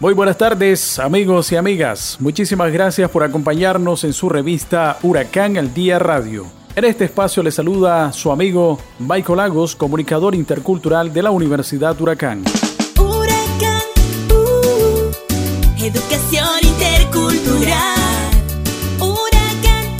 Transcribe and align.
Muy 0.00 0.14
buenas 0.14 0.38
tardes 0.38 1.00
amigos 1.00 1.50
y 1.50 1.56
amigas. 1.56 2.18
Muchísimas 2.20 2.72
gracias 2.72 3.10
por 3.10 3.24
acompañarnos 3.24 4.04
en 4.04 4.12
su 4.12 4.28
revista 4.28 4.96
Huracán 5.02 5.56
al 5.58 5.74
Día 5.74 5.98
Radio. 5.98 6.46
En 6.76 6.84
este 6.84 7.06
espacio 7.06 7.42
le 7.42 7.50
saluda 7.50 8.12
su 8.12 8.30
amigo 8.30 8.78
Michael 9.00 9.38
Lagos, 9.38 9.74
comunicador 9.74 10.36
intercultural 10.36 11.12
de 11.12 11.22
la 11.22 11.32
Universidad 11.32 12.00
Huracán. 12.00 12.44
Huracán, 12.96 13.82
uh, 14.30 15.10
educación 15.82 16.46
intercultural. 16.62 17.96
Huracán, 19.00 19.98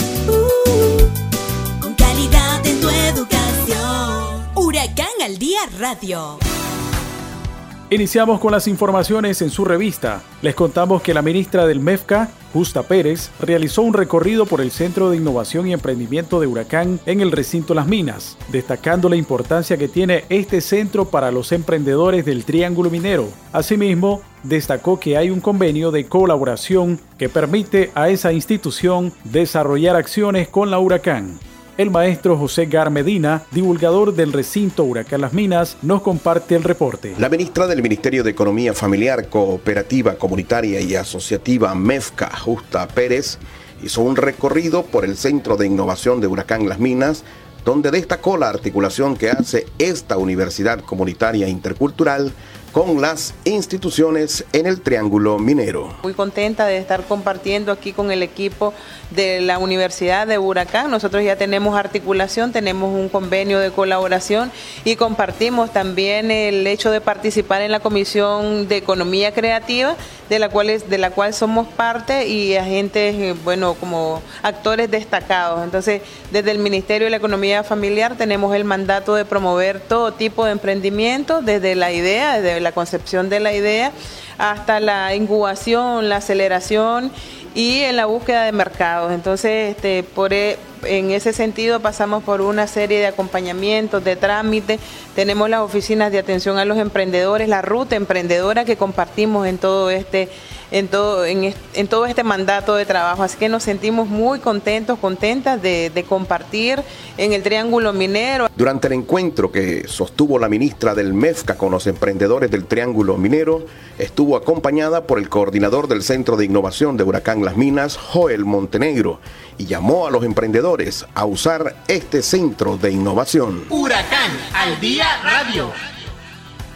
Iniciamos 7.90 8.38
con 8.38 8.52
las 8.52 8.68
informaciones 8.68 9.40
en 9.40 9.48
su 9.48 9.64
revista. 9.64 10.20
Les 10.42 10.54
contamos 10.54 11.00
que 11.00 11.14
la 11.14 11.22
ministra 11.22 11.66
del 11.66 11.80
MEFCA, 11.80 12.28
Justa 12.52 12.82
Pérez, 12.82 13.30
realizó 13.40 13.80
un 13.80 13.94
recorrido 13.94 14.44
por 14.44 14.60
el 14.60 14.70
Centro 14.70 15.08
de 15.08 15.16
Innovación 15.16 15.66
y 15.66 15.72
Emprendimiento 15.72 16.38
de 16.38 16.46
Huracán 16.46 17.00
en 17.06 17.22
el 17.22 17.32
recinto 17.32 17.72
Las 17.72 17.86
Minas, 17.86 18.36
destacando 18.52 19.08
la 19.08 19.16
importancia 19.16 19.78
que 19.78 19.88
tiene 19.88 20.24
este 20.28 20.60
centro 20.60 21.06
para 21.06 21.30
los 21.30 21.50
emprendedores 21.50 22.26
del 22.26 22.44
Triángulo 22.44 22.90
Minero. 22.90 23.26
Asimismo, 23.54 24.20
destacó 24.42 25.00
que 25.00 25.16
hay 25.16 25.30
un 25.30 25.40
convenio 25.40 25.90
de 25.90 26.04
colaboración 26.04 27.00
que 27.16 27.30
permite 27.30 27.90
a 27.94 28.10
esa 28.10 28.34
institución 28.34 29.14
desarrollar 29.24 29.96
acciones 29.96 30.48
con 30.48 30.70
la 30.70 30.78
Huracán. 30.78 31.38
El 31.78 31.92
maestro 31.92 32.36
José 32.36 32.66
Gar 32.66 32.90
Medina, 32.90 33.44
divulgador 33.52 34.12
del 34.12 34.32
recinto 34.32 34.82
Huracán 34.82 35.20
Las 35.20 35.32
Minas, 35.32 35.76
nos 35.80 36.02
comparte 36.02 36.56
el 36.56 36.64
reporte. 36.64 37.14
La 37.20 37.28
ministra 37.28 37.68
del 37.68 37.82
Ministerio 37.82 38.24
de 38.24 38.32
Economía 38.32 38.74
Familiar, 38.74 39.28
Cooperativa, 39.28 40.16
Comunitaria 40.16 40.80
y 40.80 40.96
Asociativa 40.96 41.72
MEFCA, 41.76 42.36
Justa 42.36 42.88
Pérez, 42.88 43.38
hizo 43.80 44.00
un 44.00 44.16
recorrido 44.16 44.82
por 44.82 45.04
el 45.04 45.16
Centro 45.16 45.56
de 45.56 45.68
Innovación 45.68 46.20
de 46.20 46.26
Huracán 46.26 46.68
Las 46.68 46.80
Minas, 46.80 47.22
donde 47.64 47.92
destacó 47.92 48.36
la 48.36 48.48
articulación 48.48 49.16
que 49.16 49.30
hace 49.30 49.66
esta 49.78 50.18
universidad 50.18 50.80
comunitaria 50.80 51.48
intercultural 51.48 52.32
con 52.72 53.00
las 53.00 53.34
instituciones 53.44 54.44
en 54.52 54.66
el 54.66 54.80
Triángulo 54.80 55.38
Minero. 55.38 55.94
Muy 56.02 56.14
contenta 56.14 56.66
de 56.66 56.78
estar 56.78 57.04
compartiendo 57.04 57.72
aquí 57.72 57.92
con 57.92 58.10
el 58.10 58.22
equipo 58.22 58.74
de 59.10 59.40
la 59.40 59.58
Universidad 59.58 60.26
de 60.26 60.38
Huracán. 60.38 60.90
Nosotros 60.90 61.24
ya 61.24 61.36
tenemos 61.36 61.76
articulación, 61.76 62.52
tenemos 62.52 62.94
un 62.94 63.08
convenio 63.08 63.58
de 63.58 63.70
colaboración 63.70 64.52
y 64.84 64.96
compartimos 64.96 65.72
también 65.72 66.30
el 66.30 66.66
hecho 66.66 66.90
de 66.90 67.00
participar 67.00 67.62
en 67.62 67.72
la 67.72 67.80
Comisión 67.80 68.68
de 68.68 68.76
Economía 68.76 69.32
Creativa, 69.32 69.96
de 70.28 70.38
la 70.38 70.48
cual, 70.50 70.70
es, 70.70 70.90
de 70.90 70.98
la 70.98 71.10
cual 71.10 71.32
somos 71.32 71.68
parte 71.68 72.28
y 72.28 72.56
agentes, 72.56 73.14
eh, 73.14 73.34
bueno, 73.44 73.74
como 73.74 74.22
actores 74.42 74.90
destacados. 74.90 75.64
Entonces, 75.64 76.02
desde 76.30 76.50
el 76.50 76.58
Ministerio 76.58 77.06
de 77.06 77.10
la 77.10 77.16
Economía 77.16 77.64
Familiar 77.64 78.16
tenemos 78.16 78.54
el 78.54 78.64
mandato 78.64 79.14
de 79.14 79.24
promover 79.24 79.80
todo 79.80 80.12
tipo 80.12 80.44
de 80.44 80.52
emprendimiento, 80.52 81.40
desde 81.40 81.74
la 81.74 81.92
idea, 81.92 82.40
desde 82.40 82.57
la 82.60 82.72
concepción 82.72 83.28
de 83.28 83.40
la 83.40 83.52
idea, 83.52 83.92
hasta 84.38 84.80
la 84.80 85.14
incubación, 85.14 86.08
la 86.08 86.16
aceleración 86.16 87.10
y 87.54 87.80
en 87.80 87.96
la 87.96 88.06
búsqueda 88.06 88.44
de 88.44 88.52
mercados. 88.52 89.12
Entonces, 89.12 89.74
este, 89.74 90.02
por, 90.02 90.32
e, 90.32 90.58
en 90.84 91.10
ese 91.10 91.32
sentido 91.32 91.80
pasamos 91.80 92.22
por 92.22 92.40
una 92.40 92.66
serie 92.66 93.00
de 93.00 93.06
acompañamientos, 93.06 94.04
de 94.04 94.16
trámites, 94.16 94.80
tenemos 95.14 95.50
las 95.50 95.60
oficinas 95.60 96.12
de 96.12 96.18
atención 96.18 96.58
a 96.58 96.64
los 96.64 96.78
emprendedores, 96.78 97.48
la 97.48 97.62
ruta 97.62 97.96
emprendedora 97.96 98.64
que 98.64 98.76
compartimos 98.76 99.46
en 99.46 99.58
todo 99.58 99.90
este 99.90 100.28
en 100.70 100.88
todo, 100.88 101.24
en, 101.24 101.54
en, 101.74 101.88
todo 101.88 102.06
este 102.06 102.22
mandato 102.24 102.74
de 102.74 102.84
trabajo. 102.84 103.22
Así 103.22 103.36
que 103.36 103.48
nos 103.48 103.62
sentimos 103.62 104.08
muy 104.08 104.38
contentos, 104.38 104.98
contentas 104.98 105.60
de, 105.62 105.90
de, 105.90 106.04
compartir 106.04 106.80
en 107.16 107.32
el 107.32 107.42
Triángulo 107.42 107.92
Minero. 107.92 108.48
Durante 108.56 108.88
el 108.88 108.94
encuentro 108.94 109.50
que 109.50 109.86
sostuvo 109.88 110.38
la 110.38 110.48
ministra 110.48 110.94
del 110.94 111.14
MEFCA 111.14 111.56
con 111.56 111.70
los 111.70 111.86
emprendedores 111.86 112.50
del 112.50 112.66
Triángulo 112.66 113.16
Minero, 113.16 113.66
estuvo 113.98 114.36
acompañada 114.36 115.06
por 115.06 115.18
el 115.18 115.28
coordinador 115.28 115.88
del 115.88 116.02
Centro 116.02 116.36
de 116.36 116.44
Innovación 116.44 116.96
de 116.96 117.04
Huracán 117.04 117.44
Las 117.44 117.56
Minas, 117.56 117.96
Joel 117.96 118.44
Montenegro, 118.44 119.20
y 119.56 119.66
llamó 119.66 120.06
a 120.06 120.10
los 120.10 120.24
emprendedores 120.24 121.06
a 121.14 121.24
usar 121.24 121.76
este 121.88 122.22
centro 122.22 122.76
de 122.76 122.92
innovación. 122.92 123.64
Huracán 123.70 124.30
al 124.54 124.80
día 124.80 125.06
radio. 125.22 125.72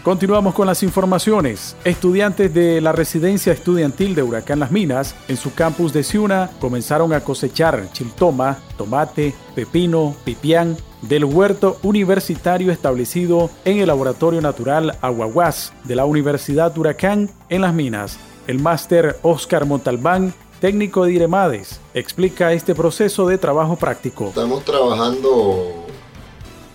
Continuamos 0.03 0.55
con 0.55 0.67
las 0.67 0.83
informaciones. 0.83 1.77
Estudiantes 1.85 2.53
de 2.53 2.81
la 2.81 2.91
residencia 2.91 3.53
estudiantil 3.53 4.17
de 4.17 4.25
Huracán 4.25 4.59
Las 4.59 4.73
Minas, 4.73 5.15
en 5.29 5.37
su 5.37 5.55
campus 5.55 5.93
de 5.93 6.03
Ciuna, 6.03 6.51
comenzaron 6.61 7.13
a 7.13 7.21
cosechar 7.21 7.89
chiltoma, 7.93 8.59
tomate, 8.77 9.33
pepino, 9.55 10.17
pipián 10.25 10.77
del 11.03 11.25
huerto 11.25 11.79
universitario 11.85 12.73
establecido 12.73 13.49
en 13.65 13.79
el 13.79 13.87
Laboratorio 13.87 14.41
Natural 14.41 14.99
Aguaguas 15.03 15.73
de 15.85 15.95
la 15.95 16.05
Universidad 16.05 16.77
Huracán 16.77 17.31
en 17.49 17.61
Las 17.61 17.73
Minas. 17.73 18.19
El 18.49 18.59
máster 18.59 19.21
Oscar 19.23 19.67
Montalbán 19.67 20.35
técnico 20.61 21.05
de 21.05 21.13
Iremades, 21.13 21.81
explica 21.95 22.53
este 22.53 22.75
proceso 22.75 23.27
de 23.27 23.39
trabajo 23.39 23.75
práctico. 23.75 24.29
Estamos 24.29 24.65
trabajando 24.65 25.87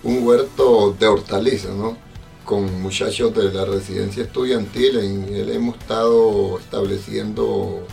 un 0.02 0.26
huerto 0.26 0.94
de 0.98 1.06
hortalizas, 1.06 1.74
¿no? 1.74 2.07
Con 2.48 2.80
muchachos 2.80 3.34
de 3.34 3.52
la 3.52 3.66
residencia 3.66 4.22
estudiantil. 4.22 4.98
En 5.00 5.34
él 5.34 5.50
hemos 5.50 5.76
estado 5.76 6.58
estableciendo 6.58 7.86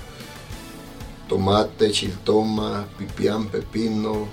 tomate, 1.27 1.91
chiltoma, 1.91 2.88
pipián, 2.97 3.49
pepino, 3.49 4.29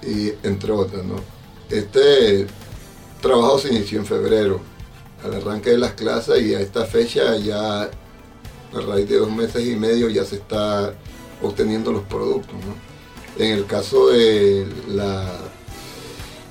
y 0.00 0.28
entre 0.46 0.70
otras. 0.70 1.02
Este 1.68 2.46
trabajo 3.20 3.58
se 3.58 3.74
inició 3.74 3.98
en 3.98 4.06
febrero, 4.06 4.60
al 5.24 5.34
arranque 5.34 5.70
de 5.70 5.78
las 5.78 5.94
clases 5.94 6.40
y 6.40 6.54
a 6.54 6.60
esta 6.60 6.84
fecha 6.84 7.36
ya 7.38 7.82
a 7.82 8.80
raíz 8.86 9.08
de 9.08 9.18
dos 9.18 9.32
meses 9.32 9.66
y 9.66 9.74
medio 9.74 10.08
ya 10.08 10.24
se 10.24 10.36
está 10.36 10.94
obteniendo 11.42 11.90
los 11.90 12.04
productos. 12.04 12.54
En 13.38 13.50
el 13.50 13.66
caso 13.66 14.10
de 14.10 14.68
la 14.86 15.32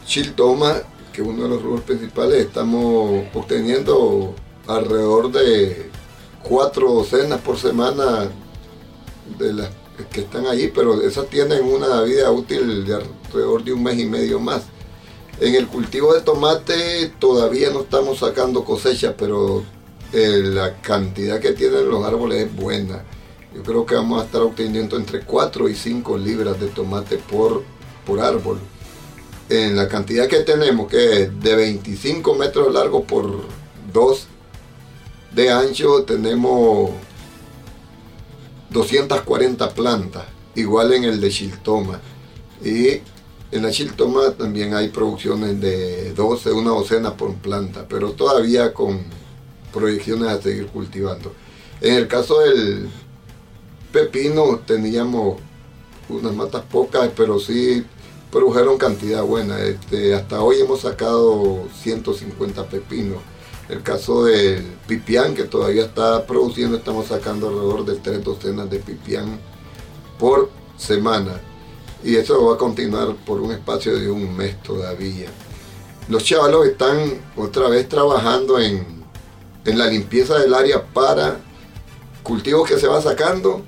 chiltoma, 0.06 0.82
que 1.16 1.22
uno 1.22 1.44
de 1.44 1.50
los 1.50 1.62
rubros 1.62 1.82
principales, 1.82 2.46
estamos 2.46 3.24
obteniendo 3.34 4.36
alrededor 4.68 5.32
de 5.32 5.90
cuatro 6.44 6.92
docenas 6.92 7.40
por 7.40 7.58
semana 7.58 8.30
de 9.40 9.54
las 9.54 9.70
que 10.12 10.22
están 10.22 10.46
allí, 10.46 10.70
pero 10.76 11.02
esas 11.02 11.28
tienen 11.30 11.64
una 11.64 12.02
vida 12.02 12.30
útil 12.32 12.86
de 12.86 12.96
alrededor 12.96 13.64
de 13.64 13.72
un 13.72 13.84
mes 13.84 13.98
y 13.98 14.06
medio 14.06 14.42
más. 14.42 14.64
En 15.40 15.56
el 15.56 15.68
cultivo 15.68 16.14
de 16.14 16.20
tomate 16.20 17.14
todavía 17.18 17.70
no 17.72 17.82
estamos 17.82 18.20
sacando 18.20 18.66
cosecha, 18.66 19.16
pero 19.16 19.64
eh, 20.12 20.42
la 20.44 20.82
cantidad 20.82 21.40
que 21.40 21.54
tienen 21.54 21.90
los 21.90 22.04
árboles 22.04 22.46
es 22.46 22.56
buena. 22.56 23.06
Yo 23.56 23.64
creo 23.64 23.86
que 23.86 23.96
vamos 23.96 24.22
a 24.22 24.26
estar 24.26 24.42
obteniendo 24.42 24.98
entre 24.98 25.22
4 25.22 25.70
y 25.70 25.76
5 25.76 26.18
libras 26.18 26.60
de 26.60 26.68
tomate 26.68 27.18
por, 27.18 27.64
por 28.06 28.20
árbol 28.20 28.60
en 29.50 29.76
la 29.76 29.88
cantidad 29.88 30.28
que 30.28 30.40
tenemos, 30.40 30.88
que 30.88 31.24
es 31.24 31.40
de 31.40 31.56
25 31.56 32.36
metros 32.36 32.74
largo 32.74 33.04
por 33.04 33.44
2 33.94 34.28
de 35.34 35.52
ancho, 35.52 36.04
tenemos 36.04 36.92
240 38.70 39.70
plantas, 39.74 40.26
igual 40.56 40.94
en 40.94 41.04
el 41.04 41.22
de 41.22 41.30
Chiltoma. 41.30 42.00
Y 42.64 43.02
en 43.52 43.62
la 43.62 43.72
Chiltoma 43.72 44.32
también 44.32 44.74
hay 44.74 44.90
producciones 44.90 45.60
de 45.62 46.14
12, 46.14 46.52
una 46.52 46.72
docena 46.72 47.16
por 47.16 47.36
planta, 47.36 47.86
pero 47.88 48.12
todavía 48.12 48.74
con 48.74 49.02
proyecciones 49.74 50.30
a 50.30 50.42
seguir 50.42 50.68
cultivando. 50.68 51.34
En 51.82 51.96
el 51.96 52.08
caso 52.08 52.40
del 52.40 52.90
pepino 53.92 54.60
teníamos 54.66 55.38
unas 56.10 56.34
matas 56.34 56.64
pocas, 56.64 57.10
pero 57.16 57.40
sí 57.40 57.84
produjeron 58.36 58.78
cantidad 58.78 59.24
buena. 59.24 59.62
Este, 59.62 60.14
hasta 60.14 60.42
hoy 60.42 60.60
hemos 60.60 60.82
sacado 60.82 61.70
150 61.82 62.66
pepinos. 62.66 63.20
El 63.70 63.82
caso 63.82 64.26
del 64.26 64.62
pipián, 64.86 65.34
que 65.34 65.46
todavía 65.46 65.86
está 65.86 66.28
produciendo, 66.28 66.76
estamos 66.76 67.08
sacando 67.08 67.48
alrededor 67.48 67.86
de 67.86 67.96
tres 67.96 68.26
docenas 68.26 68.70
de 68.70 68.80
pipián 68.80 69.40
por 70.20 70.50
semana. 70.78 71.40
Y 72.04 72.18
eso 72.18 72.46
va 72.46 72.56
a 72.56 72.58
continuar 72.58 73.16
por 73.26 73.40
un 73.40 73.54
espacio 73.54 73.98
de 73.98 74.12
un 74.12 74.36
mes 74.36 74.62
todavía. 74.62 75.30
Los 76.10 76.26
chavalos 76.26 76.68
están 76.68 76.98
otra 77.38 77.70
vez 77.70 77.88
trabajando 77.88 78.60
en, 78.60 78.86
en 79.64 79.80
la 79.80 79.88
limpieza 79.88 80.38
del 80.40 80.54
área 80.54 80.86
para 80.86 81.40
cultivos 82.22 82.68
que 82.68 82.78
se 82.78 82.88
va 82.90 83.02
sacando, 83.02 83.64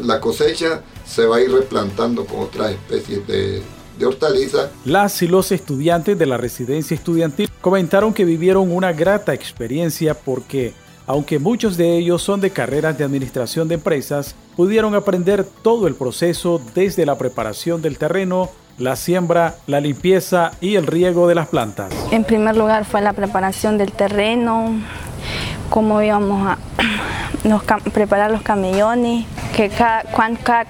la 0.00 0.20
cosecha 0.20 0.84
se 1.04 1.26
va 1.26 1.38
a 1.38 1.40
ir 1.40 1.50
replantando 1.50 2.24
con 2.24 2.38
otras 2.38 2.70
especies 2.70 3.26
de, 3.26 3.60
de 3.98 4.06
hortalizas. 4.06 4.70
Las 4.84 5.22
y 5.22 5.28
los 5.28 5.52
estudiantes 5.52 6.18
de 6.18 6.26
la 6.26 6.36
residencia 6.36 6.94
estudiantil 6.94 7.50
comentaron 7.60 8.14
que 8.14 8.24
vivieron 8.24 8.70
una 8.72 8.92
grata 8.92 9.34
experiencia 9.34 10.14
porque, 10.14 10.72
aunque 11.06 11.38
muchos 11.38 11.76
de 11.76 11.98
ellos 11.98 12.22
son 12.22 12.40
de 12.40 12.50
carreras 12.50 12.96
de 12.96 13.04
administración 13.04 13.68
de 13.68 13.74
empresas, 13.74 14.34
pudieron 14.56 14.94
aprender 14.94 15.44
todo 15.44 15.86
el 15.86 15.94
proceso 15.94 16.60
desde 16.74 17.06
la 17.06 17.18
preparación 17.18 17.82
del 17.82 17.98
terreno, 17.98 18.50
la 18.78 18.96
siembra, 18.96 19.56
la 19.66 19.80
limpieza 19.80 20.52
y 20.60 20.76
el 20.76 20.86
riego 20.86 21.28
de 21.28 21.34
las 21.34 21.48
plantas. 21.48 21.92
En 22.10 22.24
primer 22.24 22.56
lugar 22.56 22.84
fue 22.84 23.02
la 23.02 23.12
preparación 23.12 23.78
del 23.78 23.92
terreno, 23.92 24.80
cómo 25.68 26.02
íbamos 26.02 26.46
a 26.46 26.58
nos 27.44 27.62
preparar 27.92 28.30
los 28.30 28.42
camellones, 28.42 29.26
que 29.54 29.68
cada, 29.68 30.04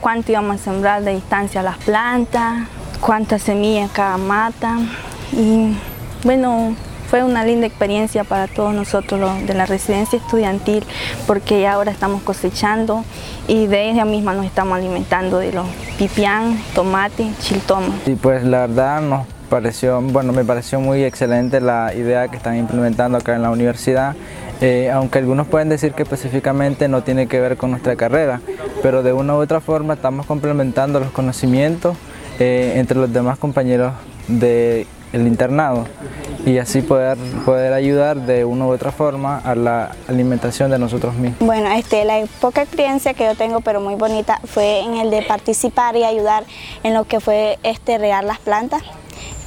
cuánto 0.01 0.33
íbamos 0.33 0.61
a 0.61 0.65
sembrar 0.65 1.03
de 1.05 1.15
distancia 1.15 1.63
las 1.63 1.79
plantas, 1.79 2.69
cuántas 3.01 3.43
semillas 3.43 3.91
cada 3.93 4.17
mata. 4.17 4.79
Y 5.33 5.77
bueno, 6.25 6.75
fue 7.09 7.25
una 7.25 7.45
linda 7.45 7.67
experiencia 7.67 8.25
para 8.25 8.47
todos 8.47 8.73
nosotros 8.73 9.19
los 9.19 9.47
de 9.47 9.55
la 9.55 9.67
residencia 9.67 10.19
estudiantil 10.19 10.85
porque 11.27 11.67
ahora 11.67 11.91
estamos 11.91 12.23
cosechando 12.23 13.05
y 13.49 13.67
de 13.67 13.91
ella 13.91 14.05
misma 14.05 14.33
nos 14.35 14.47
estamos 14.47 14.79
alimentando 14.79 15.39
de 15.39 15.53
los 15.53 15.67
pipián, 15.99 16.57
tomate, 16.75 17.29
chiltoma. 17.41 17.95
Y 18.07 18.15
pues 18.15 18.45
la 18.45 18.61
verdad 18.61 19.01
nos 19.01 19.27
pareció, 19.49 20.01
bueno, 20.01 20.33
me 20.33 20.45
pareció 20.45 20.79
muy 20.79 21.03
excelente 21.03 21.61
la 21.61 21.93
idea 21.95 22.29
que 22.29 22.37
están 22.37 22.57
implementando 22.57 23.19
acá 23.19 23.35
en 23.35 23.43
la 23.43 23.51
universidad 23.51 24.15
eh, 24.61 24.91
aunque 24.91 25.19
algunos 25.19 25.47
pueden 25.47 25.71
decir 25.71 25.93
que 25.93 26.03
específicamente 26.03 26.87
no 26.87 27.03
tiene 27.03 27.27
que 27.29 27.41
ver 27.41 27.57
con 27.57 27.71
nuestra 27.71 27.97
carrera, 27.97 28.43
pero 28.83 29.03
de 29.03 29.15
una 29.15 29.35
u 29.35 29.39
otra 29.39 29.61
forma 29.61 29.95
estamos 29.95 30.27
complementando 30.27 31.01
los 31.01 31.11
conocimientos 31.11 31.97
eh, 32.41 32.73
entre 32.77 32.99
los 32.99 33.13
demás 33.13 33.39
compañeros 33.39 33.93
del 34.27 34.87
internado 35.13 35.85
y 36.47 36.57
así 36.57 36.81
poder, 36.81 37.19
poder 37.45 37.75
ayudar 37.75 38.17
de 38.17 38.47
una 38.47 38.67
u 38.67 38.71
otra 38.71 38.93
forma 38.93 39.39
a 39.39 39.55
la 39.55 39.95
alimentación 40.09 40.71
de 40.71 40.79
nosotros 40.79 41.15
mismos. 41.15 41.39
Bueno, 41.41 41.71
este, 41.73 42.05
la 42.05 42.25
poca 42.41 42.63
experiencia 42.63 43.13
que 43.13 43.25
yo 43.25 43.35
tengo, 43.35 43.61
pero 43.61 43.81
muy 43.81 43.95
bonita, 43.95 44.41
fue 44.45 44.81
en 44.81 44.95
el 44.95 45.11
de 45.11 45.23
participar 45.23 45.97
y 45.97 46.05
ayudar 46.05 46.45
en 46.83 46.95
lo 46.95 47.05
que 47.05 47.21
fue 47.21 47.59
este, 47.63 47.99
regar 47.99 48.25
las 48.25 48.39
plantas 48.39 48.83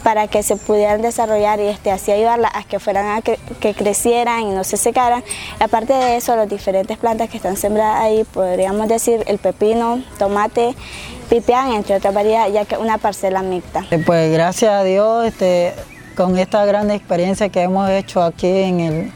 para 0.04 0.28
que 0.28 0.44
se 0.44 0.58
pudieran 0.58 1.02
desarrollar 1.02 1.60
y 1.60 1.64
este, 1.64 1.90
así 1.90 2.12
ayudarlas 2.12 2.52
a 2.54 2.64
que 2.64 2.80
fueran 2.80 3.18
a 3.18 3.22
que, 3.22 3.40
crecieran 3.74 4.42
y 4.42 4.52
no 4.52 4.64
se 4.64 4.78
secaran. 4.78 5.24
aparte 5.60 5.94
de 5.94 6.18
eso, 6.18 6.36
las 6.36 6.50
diferentes 6.50 6.98
plantas 6.98 7.30
que 7.30 7.38
están 7.38 7.58
sembradas 7.58 8.02
ahí, 8.02 8.24
podríamos 8.26 8.88
decir 8.88 9.24
el 9.28 9.40
pepino, 9.40 10.04
tomate, 10.20 10.76
pipián, 11.24 11.74
entre 11.74 11.96
otras 11.96 12.14
variedades, 12.14 12.54
ya 12.54 12.66
que 12.66 12.78
una 12.78 12.98
parcela 12.98 13.42
mixta. 13.42 13.86
Eh, 13.92 14.02
pues 14.06 14.32
gracias 14.32 14.72
a 14.72 14.84
Dios, 14.84 15.26
este, 15.26 15.74
con 16.16 16.38
esta 16.38 16.66
gran 16.66 16.92
experiencia 16.92 17.50
que 17.50 17.62
hemos 17.62 17.90
hecho 17.90 18.22
aquí 18.22 18.48
en, 18.48 18.80
el, 18.80 19.12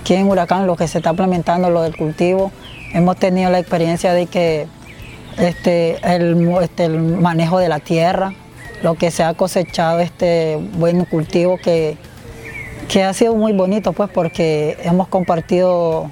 aquí 0.00 0.14
en 0.14 0.28
Huracán, 0.28 0.66
lo 0.66 0.76
que 0.76 0.88
se 0.88 0.98
está 0.98 1.10
implementando, 1.10 1.70
lo 1.70 1.82
del 1.82 1.96
cultivo, 1.96 2.50
hemos 2.92 3.16
tenido 3.16 3.50
la 3.50 3.58
experiencia 3.58 4.12
de 4.12 4.26
que 4.26 4.66
este, 5.38 5.98
el, 6.02 6.50
este, 6.62 6.84
el 6.84 6.98
manejo 6.98 7.58
de 7.58 7.68
la 7.68 7.78
tierra, 7.78 8.32
lo 8.82 8.94
que 8.94 9.10
se 9.10 9.22
ha 9.22 9.34
cosechado 9.34 10.00
este 10.00 10.56
buen 10.74 11.04
cultivo 11.04 11.58
que, 11.58 11.96
que 12.88 13.02
ha 13.02 13.12
sido 13.12 13.34
muy 13.34 13.52
bonito 13.52 13.92
pues 13.92 14.08
porque 14.10 14.78
hemos 14.82 15.08
compartido 15.08 16.10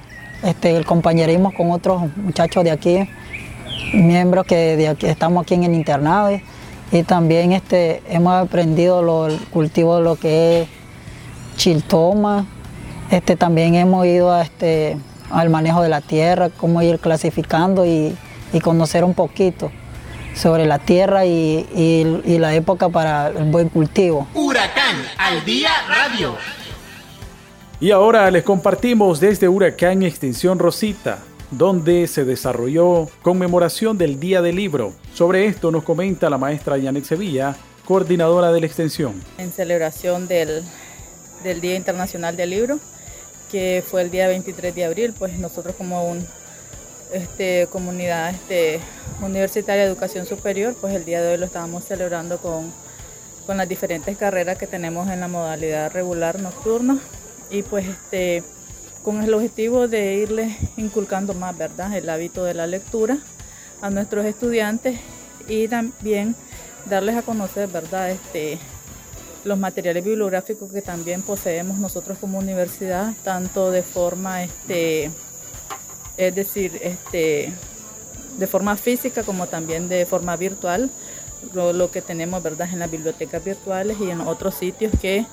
el 0.61 0.85
compañerismo 0.85 1.53
con 1.53 1.71
otros 1.71 2.15
muchachos 2.15 2.63
de 2.63 2.71
aquí, 2.71 3.09
miembros 3.93 4.45
que 4.45 4.75
de 4.75 4.87
aquí, 4.89 5.07
estamos 5.07 5.43
aquí 5.43 5.53
en 5.55 5.63
el 5.63 5.73
internado 5.73 6.31
y, 6.91 7.03
también 7.03 7.51
este, 7.51 8.01
hemos 8.07 8.33
aprendido 8.33 9.01
lo, 9.01 9.27
el 9.27 9.37
cultivo 9.51 9.97
de 9.97 10.03
lo 10.03 10.15
que 10.15 10.61
es 10.61 10.67
chiltoma, 11.57 12.45
este, 13.11 13.35
también 13.35 13.75
hemos 13.75 14.05
ido 14.05 14.31
a 14.31 14.41
este, 14.41 14.97
al 15.29 15.49
manejo 15.49 15.81
de 15.81 15.89
la 15.89 16.01
tierra, 16.01 16.49
cómo 16.49 16.81
ir 16.81 16.99
clasificando 16.99 17.85
y, 17.85 18.15
y 18.53 18.59
conocer 18.59 19.03
un 19.03 19.13
poquito 19.13 19.71
sobre 20.37 20.65
la 20.65 20.79
tierra 20.79 21.25
y, 21.25 22.37
la 22.39 22.53
época 22.53 22.89
para 22.89 23.29
el 23.29 23.45
buen 23.45 23.69
cultivo. 23.69 24.27
Huracán 24.33 24.97
al 25.17 25.43
día 25.43 25.69
radio. 25.87 26.35
Y 27.79 27.91
ahora 27.91 28.29
les 28.31 28.43
compartimos 28.43 29.19
desde 29.19 29.47
Huracán 29.47 30.03
Extensión 30.03 30.57
Rosita, 30.59 31.19
donde 31.51 32.07
se 32.07 32.25
desarrolló 32.25 33.09
conmemoración 33.21 33.97
del 33.97 34.19
Día 34.19 34.41
del 34.41 34.55
Libro. 34.55 34.93
Sobre 35.13 35.45
esto 35.45 35.71
nos 35.71 35.83
comenta 35.83 36.29
la 36.29 36.37
maestra 36.37 36.79
Janet 36.81 37.05
Sevilla, 37.05 37.55
coordinadora 37.85 38.51
de 38.51 38.59
la 38.59 38.65
extensión. 38.65 39.21
En 39.37 39.51
celebración 39.51 40.27
del, 40.27 40.63
del 41.43 41.61
Día 41.61 41.75
Internacional 41.75 42.35
del 42.35 42.49
Libro, 42.49 42.79
que 43.51 43.83
fue 43.85 44.01
el 44.01 44.11
día 44.11 44.27
23 44.27 44.75
de 44.75 44.85
abril, 44.85 45.13
pues 45.17 45.37
nosotros 45.39 45.75
como 45.75 46.09
un 46.09 46.27
este, 47.13 47.67
comunidad 47.71 48.33
este, 48.33 48.79
universitaria 49.21 49.83
de 49.83 49.89
educación 49.89 50.25
superior, 50.25 50.75
pues 50.79 50.93
el 50.93 51.05
día 51.05 51.21
de 51.21 51.33
hoy 51.33 51.37
lo 51.37 51.45
estábamos 51.45 51.85
celebrando 51.85 52.37
con, 52.39 52.73
con 53.45 53.57
las 53.57 53.69
diferentes 53.69 54.17
carreras 54.17 54.57
que 54.57 54.67
tenemos 54.67 55.09
en 55.09 55.21
la 55.21 55.27
modalidad 55.27 55.91
regular 55.91 56.39
nocturna 56.39 56.99
y 57.49 57.63
pues 57.63 57.87
este, 57.87 58.43
con 59.07 59.23
el 59.23 59.33
objetivo 59.33 59.87
de 59.87 60.15
irles 60.15 60.57
inculcando 60.75 61.33
más, 61.33 61.57
¿verdad?, 61.57 61.95
el 61.95 62.09
hábito 62.09 62.43
de 62.43 62.53
la 62.53 62.67
lectura 62.67 63.17
a 63.81 63.89
nuestros 63.89 64.25
estudiantes 64.25 64.99
y 65.47 65.69
también 65.69 66.35
darles 66.89 67.15
a 67.15 67.21
conocer, 67.21 67.69
¿verdad?, 67.69 68.11
este, 68.11 68.59
los 69.45 69.57
materiales 69.57 70.03
bibliográficos 70.03 70.69
que 70.73 70.81
también 70.81 71.21
poseemos 71.21 71.77
nosotros 71.77 72.17
como 72.17 72.37
universidad, 72.37 73.13
tanto 73.23 73.71
de 73.71 73.81
forma 73.81 74.43
este, 74.43 75.09
es 76.17 76.35
decir, 76.35 76.77
este, 76.83 77.53
de 78.37 78.47
forma 78.47 78.75
física 78.75 79.23
como 79.23 79.47
también 79.47 79.87
de 79.87 80.05
forma 80.05 80.35
virtual, 80.35 80.91
lo, 81.53 81.91
que 81.91 82.01
tenemos 82.01 82.43
¿verdad? 82.43 82.67
en 82.73 82.79
las 82.79 82.91
bibliotecas 82.91 83.41
virtuales 83.41 83.95
y 84.01 84.09
en 84.09 84.19
otros 84.19 84.55
sitios 84.55 84.91
que, 84.99 85.25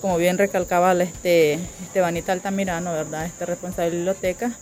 como 0.00 0.16
bien 0.16 0.38
recalcaba 0.38 0.92
este, 0.94 1.54
Estebanita 1.82 2.32
Altamirano, 2.32 2.92
¿verdad? 2.92 3.26
este 3.26 3.46
responsable 3.46 3.90
de 3.90 3.96
biblioteca, 3.96 4.52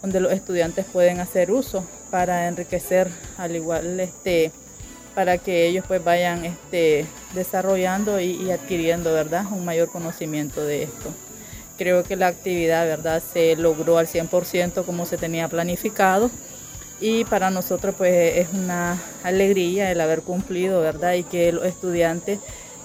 donde 0.00 0.20
los 0.20 0.32
estudiantes 0.32 0.84
pueden 0.84 1.20
hacer 1.20 1.50
uso 1.50 1.86
para 2.10 2.48
enriquecer, 2.48 3.08
al 3.38 3.54
igual 3.54 4.00
este, 4.00 4.50
para 5.14 5.38
que 5.38 5.66
ellos 5.66 5.84
pues 5.86 6.02
vayan 6.02 6.44
este, 6.44 7.06
desarrollando 7.34 8.20
y, 8.20 8.32
y 8.32 8.50
adquiriendo 8.50 9.12
¿verdad? 9.12 9.44
un 9.50 9.64
mayor 9.64 9.90
conocimiento 9.90 10.64
de 10.64 10.84
esto. 10.84 11.14
Creo 11.78 12.04
que 12.04 12.16
la 12.16 12.26
actividad, 12.26 12.86
¿verdad?, 12.86 13.22
se 13.32 13.56
logró 13.56 13.98
al 13.98 14.06
100% 14.06 14.84
como 14.84 15.06
se 15.06 15.16
tenía 15.16 15.48
planificado 15.48 16.30
y 17.00 17.24
para 17.24 17.50
nosotros 17.50 17.94
pues 17.96 18.38
es 18.38 18.48
una 18.52 18.96
alegría 19.24 19.90
el 19.90 20.00
haber 20.00 20.22
cumplido, 20.22 20.80
¿verdad? 20.80 21.14
Y 21.14 21.24
que 21.24 21.50
los 21.52 21.64
estudiantes 21.64 22.38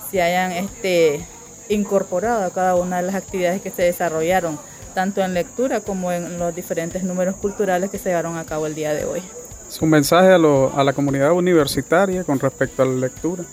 se 0.09 0.21
hayan 0.21 0.51
este, 0.51 1.23
incorporado 1.69 2.45
a 2.45 2.49
cada 2.51 2.75
una 2.75 2.97
de 2.97 3.03
las 3.03 3.15
actividades 3.15 3.61
que 3.61 3.71
se 3.71 3.83
desarrollaron, 3.83 4.59
tanto 4.93 5.21
en 5.21 5.33
lectura 5.33 5.81
como 5.81 6.11
en 6.11 6.39
los 6.39 6.55
diferentes 6.55 7.03
números 7.03 7.35
culturales 7.35 7.89
que 7.89 7.99
se 7.99 8.09
llevaron 8.09 8.37
a 8.37 8.45
cabo 8.45 8.67
el 8.67 8.75
día 8.75 8.93
de 8.93 9.05
hoy. 9.05 9.21
¿Es 9.69 9.81
un 9.81 9.89
mensaje 9.89 10.31
a, 10.31 10.35
a 10.35 10.83
la 10.83 10.93
comunidad 10.93 11.31
universitaria 11.33 12.23
con 12.23 12.39
respecto 12.39 12.83
a 12.83 12.85
la 12.85 12.95
lectura? 12.95 13.43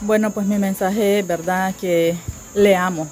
Bueno, 0.00 0.30
pues 0.30 0.46
mi 0.46 0.58
mensaje 0.58 1.20
es, 1.20 1.26
¿verdad?, 1.26 1.74
que 1.80 2.16
leamos, 2.54 3.08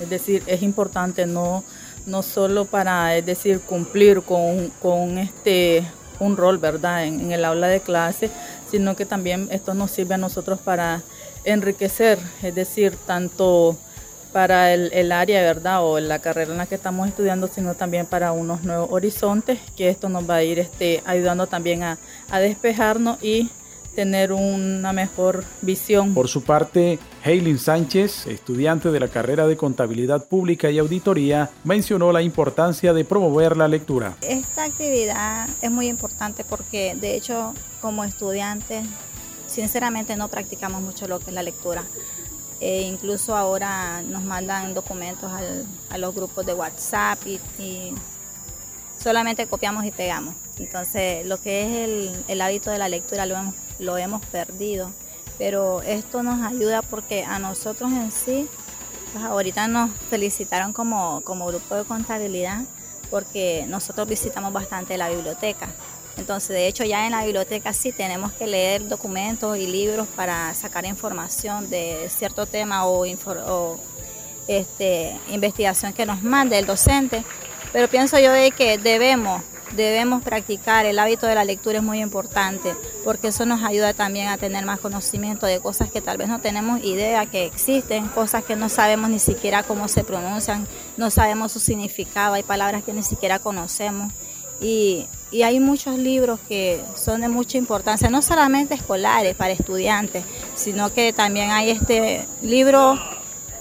es 0.00 0.10
decir, 0.10 0.42
es 0.46 0.62
importante 0.62 1.26
no, 1.26 1.64
no 2.06 2.22
solo 2.22 2.64
para, 2.64 3.16
es 3.16 3.24
decir, 3.24 3.60
cumplir 3.60 4.22
con, 4.22 5.18
este, 5.18 5.86
un 6.20 6.36
rol, 6.36 6.58
¿verdad?, 6.58 7.04
en, 7.04 7.32
el 7.32 7.44
aula 7.44 7.68
de 7.68 7.80
clase, 7.80 8.30
sino 8.70 8.96
que 8.96 9.06
también 9.06 9.48
esto 9.50 9.74
nos 9.74 9.90
sirve 9.90 10.14
a 10.14 10.18
nosotros 10.18 10.58
para 10.60 11.02
enriquecer, 11.46 12.18
es 12.42 12.54
decir, 12.54 12.94
tanto 13.06 13.78
para 14.32 14.74
el, 14.74 15.12
área, 15.12 15.40
¿verdad?, 15.40 15.82
o 15.82 15.98
la 15.98 16.18
carrera 16.18 16.52
en 16.52 16.58
la 16.58 16.66
que 16.66 16.74
estamos 16.74 17.08
estudiando, 17.08 17.48
sino 17.48 17.74
también 17.74 18.04
para 18.04 18.32
unos 18.32 18.64
nuevos 18.64 18.88
horizontes, 18.90 19.58
que 19.74 19.88
esto 19.88 20.10
nos 20.10 20.28
va 20.28 20.36
a 20.36 20.42
ir 20.42 20.58
este, 20.58 21.02
ayudando 21.06 21.46
también 21.46 21.82
a, 21.82 21.96
a 22.30 22.38
despejarnos 22.38 23.22
y 23.22 23.50
tener 23.94 24.30
una 24.32 24.92
mejor 24.92 25.42
visión. 25.62 26.12
Por 26.12 26.28
su 26.28 26.42
parte, 26.42 26.98
Haylin 27.24 27.58
Sánchez, 27.58 28.26
estudiante 28.26 28.90
de 28.90 29.00
la 29.00 29.08
carrera 29.08 29.46
de 29.46 29.56
Contabilidad 29.56 30.28
Pública 30.28 30.70
y 30.70 30.78
Auditoría, 30.78 31.50
mencionó 31.64 32.12
la 32.12 32.20
importancia 32.20 32.92
de 32.92 33.06
promover 33.06 33.56
la 33.56 33.68
lectura. 33.68 34.18
Esta 34.20 34.64
actividad 34.64 35.48
es 35.62 35.70
muy 35.70 35.88
importante 35.88 36.44
porque, 36.44 36.94
de 36.94 37.16
hecho, 37.16 37.54
como 37.80 38.04
estudiantes, 38.04 38.84
sinceramente 39.56 40.16
no 40.16 40.28
practicamos 40.28 40.82
mucho 40.82 41.08
lo 41.08 41.18
que 41.18 41.30
es 41.30 41.34
la 41.34 41.42
lectura. 41.42 41.82
E 42.60 42.82
incluso 42.82 43.34
ahora 43.34 44.02
nos 44.02 44.22
mandan 44.22 44.74
documentos 44.74 45.30
a 45.90 45.98
los 45.98 46.14
grupos 46.14 46.44
de 46.46 46.54
WhatsApp 46.54 47.18
y 47.26 47.94
solamente 49.02 49.46
copiamos 49.46 49.84
y 49.86 49.90
pegamos. 49.90 50.34
Entonces, 50.58 51.26
lo 51.26 51.40
que 51.40 51.62
es 51.62 52.18
el, 52.28 52.40
hábito 52.40 52.70
de 52.70 52.78
la 52.78 52.88
lectura 52.88 53.26
lo 53.78 53.96
hemos, 53.98 54.24
perdido, 54.26 54.90
pero 55.38 55.82
esto 55.82 56.22
nos 56.22 56.42
ayuda 56.42 56.82
porque 56.82 57.24
a 57.24 57.38
nosotros 57.38 57.92
en 57.92 58.10
sí, 58.10 58.48
pues 59.12 59.24
ahorita 59.24 59.68
nos 59.68 59.90
felicitaron 60.10 60.72
como 60.72 61.22
grupo 61.22 61.74
de 61.74 61.84
contabilidad 61.84 62.62
porque 63.10 63.64
nosotros 63.68 64.08
visitamos 64.08 64.52
bastante 64.52 64.98
la 64.98 65.08
biblioteca. 65.08 65.68
Entonces, 66.16 66.50
de 66.50 66.66
hecho, 66.66 66.84
ya 66.84 67.06
en 67.06 67.12
la 67.12 67.24
biblioteca 67.24 67.72
sí 67.72 67.92
tenemos 67.92 68.32
que 68.32 68.46
leer 68.46 68.88
documentos 68.88 69.56
y 69.58 69.66
libros 69.66 70.08
para 70.08 70.54
sacar 70.54 70.84
información 70.86 71.68
de 71.68 72.08
cierto 72.08 72.46
tema 72.46 72.86
o, 72.86 73.04
este, 74.48 75.18
investigación 75.30 75.92
que 75.92 76.06
nos 76.06 76.22
mande 76.22 76.58
el 76.58 76.66
docente. 76.66 77.24
Pero 77.72 77.88
pienso 77.88 78.18
yo 78.18 78.32
de 78.32 78.50
que 78.52 78.78
debemos 78.78 79.42
debemos 79.72 80.22
practicar. 80.22 80.86
El 80.86 80.98
hábito 80.98 81.26
de 81.26 81.34
la 81.34 81.44
lectura 81.44 81.78
es 81.78 81.84
muy 81.84 82.00
importante 82.00 82.74
porque 83.04 83.28
eso 83.28 83.46
nos 83.46 83.62
ayuda 83.62 83.94
también 83.94 84.28
a 84.28 84.38
tener 84.38 84.64
más 84.64 84.80
conocimiento 84.80 85.46
de 85.46 85.60
cosas 85.60 85.90
que 85.90 86.00
tal 86.00 86.18
vez 86.18 86.28
no 86.28 86.40
tenemos 86.40 86.82
idea 86.84 87.26
que 87.26 87.46
existen, 87.46 88.08
cosas 88.08 88.44
que 88.44 88.56
no 88.56 88.68
sabemos 88.68 89.10
ni 89.10 89.18
siquiera 89.18 89.62
cómo 89.62 89.88
se 89.88 90.04
pronuncian, 90.04 90.66
no 90.96 91.10
sabemos 91.10 91.52
su 91.52 91.60
significado, 91.60 92.34
hay 92.34 92.42
palabras 92.42 92.84
que 92.84 92.92
ni 92.92 93.02
siquiera 93.02 93.38
conocemos. 93.38 94.12
Y, 94.60 95.06
y 95.30 95.42
hay 95.42 95.60
muchos 95.60 95.98
libros 95.98 96.38
que 96.48 96.80
son 96.96 97.20
de 97.20 97.28
mucha 97.28 97.58
importancia, 97.58 98.08
no 98.08 98.22
solamente 98.22 98.74
escolares 98.74 99.34
para 99.34 99.52
estudiantes, 99.52 100.24
sino 100.54 100.92
que 100.92 101.12
también 101.12 101.50
hay 101.50 101.70
este 101.70 102.26
libro, 102.42 102.98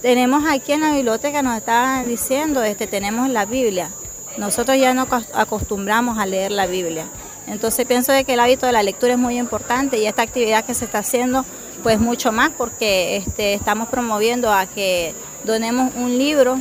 tenemos 0.01 0.43
aquí 0.47 0.73
en 0.73 0.81
la 0.81 0.93
biblioteca, 0.93 1.41
nos 1.41 1.57
está 1.57 2.03
diciendo, 2.07 2.63
este, 2.63 2.87
tenemos 2.87 3.29
la 3.29 3.45
Biblia. 3.45 3.89
Nosotros 4.37 4.77
ya 4.77 4.93
no 4.93 5.07
acostumbramos 5.33 6.17
a 6.17 6.25
leer 6.25 6.51
la 6.51 6.67
Biblia. 6.67 7.05
Entonces 7.47 7.85
pienso 7.85 8.11
de 8.11 8.23
que 8.23 8.33
el 8.33 8.39
hábito 8.39 8.65
de 8.65 8.71
la 8.71 8.83
lectura 8.83 9.13
es 9.13 9.19
muy 9.19 9.37
importante 9.37 9.97
y 9.97 10.05
esta 10.07 10.23
actividad 10.23 10.65
que 10.65 10.73
se 10.73 10.85
está 10.85 10.99
haciendo 10.99 11.45
pues 11.83 11.99
mucho 11.99 12.31
más 12.31 12.49
porque 12.57 13.17
este, 13.17 13.53
estamos 13.53 13.89
promoviendo 13.89 14.51
a 14.51 14.65
que 14.65 15.13
donemos 15.43 15.93
un 15.95 16.17
libro 16.17 16.57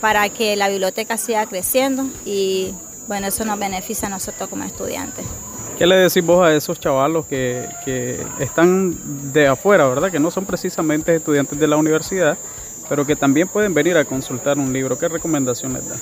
para 0.00 0.28
que 0.28 0.54
la 0.54 0.68
biblioteca 0.68 1.16
siga 1.16 1.46
creciendo 1.46 2.06
y 2.24 2.72
bueno, 3.08 3.26
eso 3.26 3.44
nos 3.44 3.58
beneficia 3.58 4.06
a 4.06 4.10
nosotros 4.10 4.48
como 4.48 4.62
estudiantes. 4.62 5.26
¿Qué 5.76 5.86
le 5.86 5.96
decís 5.96 6.24
vos 6.24 6.46
a 6.46 6.54
esos 6.54 6.78
chavalos 6.78 7.26
que, 7.26 7.68
que 7.84 8.24
están 8.38 9.32
de 9.32 9.48
afuera, 9.48 9.86
verdad? 9.86 10.10
Que 10.10 10.20
no 10.20 10.30
son 10.30 10.44
precisamente 10.44 11.16
estudiantes 11.16 11.58
de 11.58 11.66
la 11.66 11.76
universidad, 11.76 12.36
pero 12.88 13.06
que 13.06 13.16
también 13.16 13.48
pueden 13.48 13.74
venir 13.74 13.96
a 13.96 14.04
consultar 14.04 14.58
un 14.58 14.72
libro. 14.72 14.98
¿Qué 14.98 15.08
recomendación 15.08 15.74
les 15.74 15.88
da? 15.88 15.96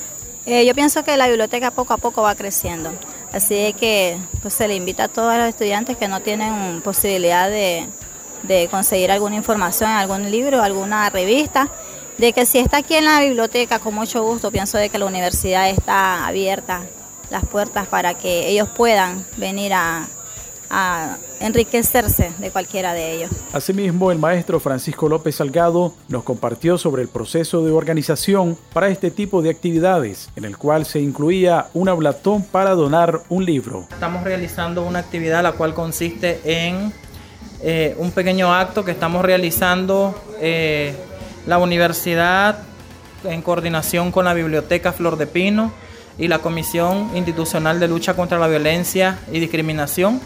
Eh, 0.47 0.65
yo 0.65 0.73
pienso 0.73 1.03
que 1.03 1.17
la 1.17 1.27
biblioteca 1.27 1.71
poco 1.71 1.93
a 1.93 1.97
poco 1.97 2.21
va 2.21 2.33
creciendo, 2.33 2.89
así 3.33 3.75
que 3.77 4.17
pues, 4.41 4.53
se 4.53 4.65
le 4.69 4.75
invita 4.75 5.03
a 5.03 5.07
todos 5.09 5.35
los 5.35 5.45
estudiantes 5.45 5.97
que 5.97 6.07
no 6.07 6.21
tienen 6.21 6.81
posibilidad 6.81 7.49
de, 7.49 7.89
conseguir 8.71 9.11
alguna 9.11 9.35
información, 9.35 9.89
algún 9.89 10.31
libro, 10.31 10.63
alguna 10.63 11.09
revista, 11.09 11.67
de 12.17 12.31
que 12.31 12.45
si 12.45 12.59
está 12.59 12.77
aquí 12.77 12.95
en 12.95 13.03
la 13.03 13.19
biblioteca, 13.19 13.79
con 13.79 13.93
mucho 13.93 14.23
gusto, 14.23 14.49
pienso 14.49 14.77
de 14.77 14.87
que 14.87 14.97
la 14.97 15.05
universidad 15.05 15.69
está 15.69 16.25
abierta, 16.25 16.83
las 17.29 17.45
puertas 17.45 17.87
para 17.87 18.13
que 18.13 18.49
ellos 18.49 18.69
puedan 18.69 19.25
venir 19.37 19.73
a, 19.73 20.07
a 20.69 21.17
enriquecerse 21.39 22.31
de 22.39 22.51
cualquiera 22.51 22.93
de 22.93 23.13
ellos. 23.13 23.31
Asimismo, 23.53 24.11
el 24.11 24.19
maestro 24.19 24.59
Francisco 24.59 25.07
López 25.07 25.35
Salgado 25.35 25.93
nos 26.09 26.23
compartió 26.23 26.77
sobre 26.77 27.03
el 27.03 27.07
proceso 27.07 27.63
de 27.63 27.71
organización 27.71 28.57
para 28.73 28.89
este 28.89 29.11
tipo 29.11 29.41
de 29.41 29.49
actividades, 29.49 30.29
en 30.35 30.45
el 30.45 30.57
cual 30.57 30.85
se 30.85 30.99
incluía 30.99 31.67
un 31.73 31.89
hablatón 31.89 32.43
para 32.43 32.71
donar 32.71 33.21
un 33.29 33.45
libro. 33.45 33.87
Estamos 33.91 34.23
realizando 34.23 34.83
una 34.83 34.99
actividad 34.99 35.43
la 35.43 35.53
cual 35.53 35.73
consiste 35.73 36.41
en 36.43 36.91
eh, 37.61 37.95
un 37.97 38.11
pequeño 38.11 38.53
acto 38.53 38.83
que 38.83 38.91
estamos 38.91 39.23
realizando 39.23 40.15
eh, 40.39 40.95
la 41.45 41.57
universidad 41.57 42.59
en 43.23 43.41
coordinación 43.41 44.11
con 44.11 44.25
la 44.25 44.33
Biblioteca 44.33 44.91
Flor 44.91 45.17
de 45.17 45.27
Pino 45.27 45.71
y 46.17 46.27
la 46.27 46.39
Comisión 46.39 47.11
Institucional 47.15 47.79
de 47.79 47.87
Lucha 47.87 48.15
contra 48.15 48.39
la 48.39 48.47
Violencia 48.47 49.19
y 49.31 49.39
Discriminación 49.39 50.19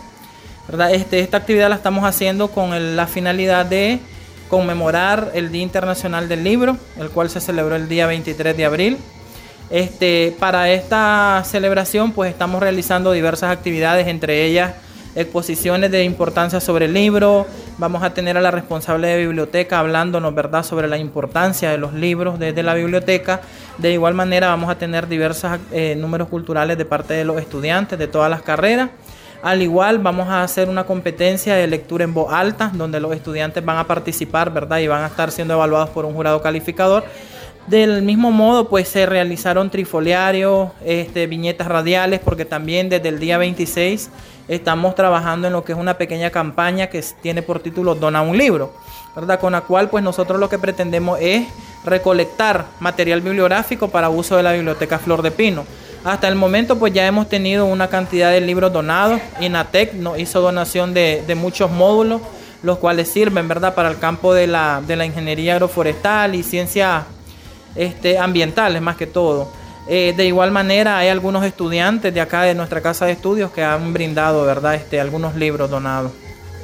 este, 0.91 1.19
esta 1.19 1.37
actividad 1.37 1.69
la 1.69 1.75
estamos 1.75 2.05
haciendo 2.05 2.49
con 2.49 2.95
la 2.95 3.07
finalidad 3.07 3.65
de 3.65 3.99
conmemorar 4.47 5.31
el 5.33 5.51
Día 5.51 5.63
Internacional 5.63 6.29
del 6.29 6.43
Libro, 6.43 6.77
el 6.97 7.09
cual 7.09 7.29
se 7.29 7.41
celebró 7.41 7.75
el 7.75 7.89
día 7.89 8.07
23 8.07 8.55
de 8.55 8.65
abril. 8.65 8.97
Este, 9.69 10.35
para 10.39 10.69
esta 10.69 11.43
celebración 11.45 12.11
pues 12.11 12.29
estamos 12.31 12.61
realizando 12.61 13.11
diversas 13.11 13.51
actividades, 13.51 14.07
entre 14.07 14.45
ellas 14.45 14.73
exposiciones 15.15 15.91
de 15.91 16.03
importancia 16.03 16.59
sobre 16.59 16.85
el 16.85 16.93
libro, 16.93 17.45
vamos 17.77 18.03
a 18.03 18.13
tener 18.13 18.37
a 18.37 18.41
la 18.41 18.51
responsable 18.51 19.07
de 19.07 19.25
biblioteca 19.25 19.79
hablándonos 19.79 20.33
¿verdad? 20.33 20.63
sobre 20.63 20.87
la 20.87 20.97
importancia 20.97 21.71
de 21.71 21.77
los 21.77 21.93
libros 21.93 22.39
desde 22.39 22.63
la 22.63 22.73
biblioteca, 22.73 23.41
de 23.77 23.91
igual 23.91 24.13
manera 24.13 24.47
vamos 24.47 24.69
a 24.69 24.77
tener 24.77 25.07
diversos 25.07 25.59
eh, 25.71 25.95
números 25.97 26.27
culturales 26.29 26.77
de 26.77 26.85
parte 26.85 27.13
de 27.13 27.25
los 27.25 27.39
estudiantes 27.39 27.97
de 27.99 28.07
todas 28.07 28.29
las 28.29 28.41
carreras. 28.41 28.89
Al 29.43 29.63
igual 29.63 29.97
vamos 29.97 30.29
a 30.29 30.43
hacer 30.43 30.69
una 30.69 30.83
competencia 30.83 31.55
de 31.55 31.65
lectura 31.65 32.03
en 32.03 32.13
voz 32.13 32.31
alta, 32.31 32.69
donde 32.75 32.99
los 32.99 33.11
estudiantes 33.15 33.65
van 33.65 33.77
a 33.77 33.87
participar, 33.87 34.53
¿verdad? 34.53 34.77
Y 34.77 34.87
van 34.87 35.03
a 35.03 35.07
estar 35.07 35.31
siendo 35.31 35.55
evaluados 35.55 35.89
por 35.89 36.05
un 36.05 36.13
jurado 36.13 36.43
calificador. 36.43 37.03
Del 37.67 38.01
mismo 38.01 38.31
modo, 38.31 38.69
pues 38.69 38.87
se 38.87 39.05
realizaron 39.05 39.69
trifoliarios, 39.69 40.71
este, 40.83 41.27
viñetas 41.27 41.67
radiales, 41.67 42.19
porque 42.19 42.43
también 42.43 42.89
desde 42.89 43.09
el 43.09 43.19
día 43.19 43.37
26 43.37 44.09
estamos 44.47 44.95
trabajando 44.95 45.47
en 45.47 45.53
lo 45.53 45.63
que 45.63 45.73
es 45.73 45.77
una 45.77 45.97
pequeña 45.97 46.31
campaña 46.31 46.87
que 46.87 47.03
tiene 47.21 47.41
por 47.41 47.59
título 47.59 47.95
Dona 47.95 48.21
un 48.23 48.37
libro, 48.37 48.73
¿verdad? 49.15 49.39
Con 49.39 49.53
la 49.53 49.61
cual 49.61 49.89
pues 49.89 50.03
nosotros 50.03 50.39
lo 50.39 50.49
que 50.49 50.57
pretendemos 50.57 51.19
es 51.21 51.47
recolectar 51.85 52.65
material 52.79 53.21
bibliográfico 53.21 53.89
para 53.89 54.09
uso 54.09 54.35
de 54.37 54.43
la 54.43 54.53
Biblioteca 54.53 54.99
Flor 54.99 55.21
de 55.21 55.31
Pino. 55.31 55.65
Hasta 56.03 56.27
el 56.27 56.35
momento 56.35 56.79
pues 56.79 56.93
ya 56.93 57.05
hemos 57.05 57.29
tenido 57.29 57.65
una 57.65 57.87
cantidad 57.87 58.31
de 58.31 58.41
libros 58.41 58.73
donados. 58.73 59.21
INATEC 59.39 59.93
nos 59.93 60.19
hizo 60.19 60.41
donación 60.41 60.95
de, 60.95 61.23
muchos 61.37 61.69
módulos, 61.69 62.21
los 62.63 62.79
cuales 62.79 63.07
sirven 63.07 63.47
¿verdad? 63.47 63.75
para 63.75 63.89
el 63.89 63.99
campo 63.99 64.33
de 64.33 64.47
la, 64.47 64.81
de 64.85 64.95
la 64.95 65.05
ingeniería 65.05 65.53
agroforestal 65.53 66.33
y 66.33 66.41
ciencias 66.41 67.03
este, 67.75 68.17
ambientales 68.17 68.81
más 68.81 68.97
que 68.97 69.07
todo. 69.07 69.51
Eh, 69.87 70.13
de 70.15 70.25
igual 70.25 70.51
manera 70.51 70.97
hay 70.97 71.09
algunos 71.09 71.43
estudiantes 71.43 72.13
de 72.13 72.21
acá 72.21 72.43
de 72.43 72.53
nuestra 72.53 72.81
casa 72.81 73.07
de 73.07 73.13
estudios 73.13 73.51
que 73.51 73.63
han 73.63 73.93
brindado 73.93 74.45
¿verdad? 74.45 74.75
Este, 74.75 75.01
algunos 75.01 75.35
libros 75.35 75.69
donados. 75.69 76.11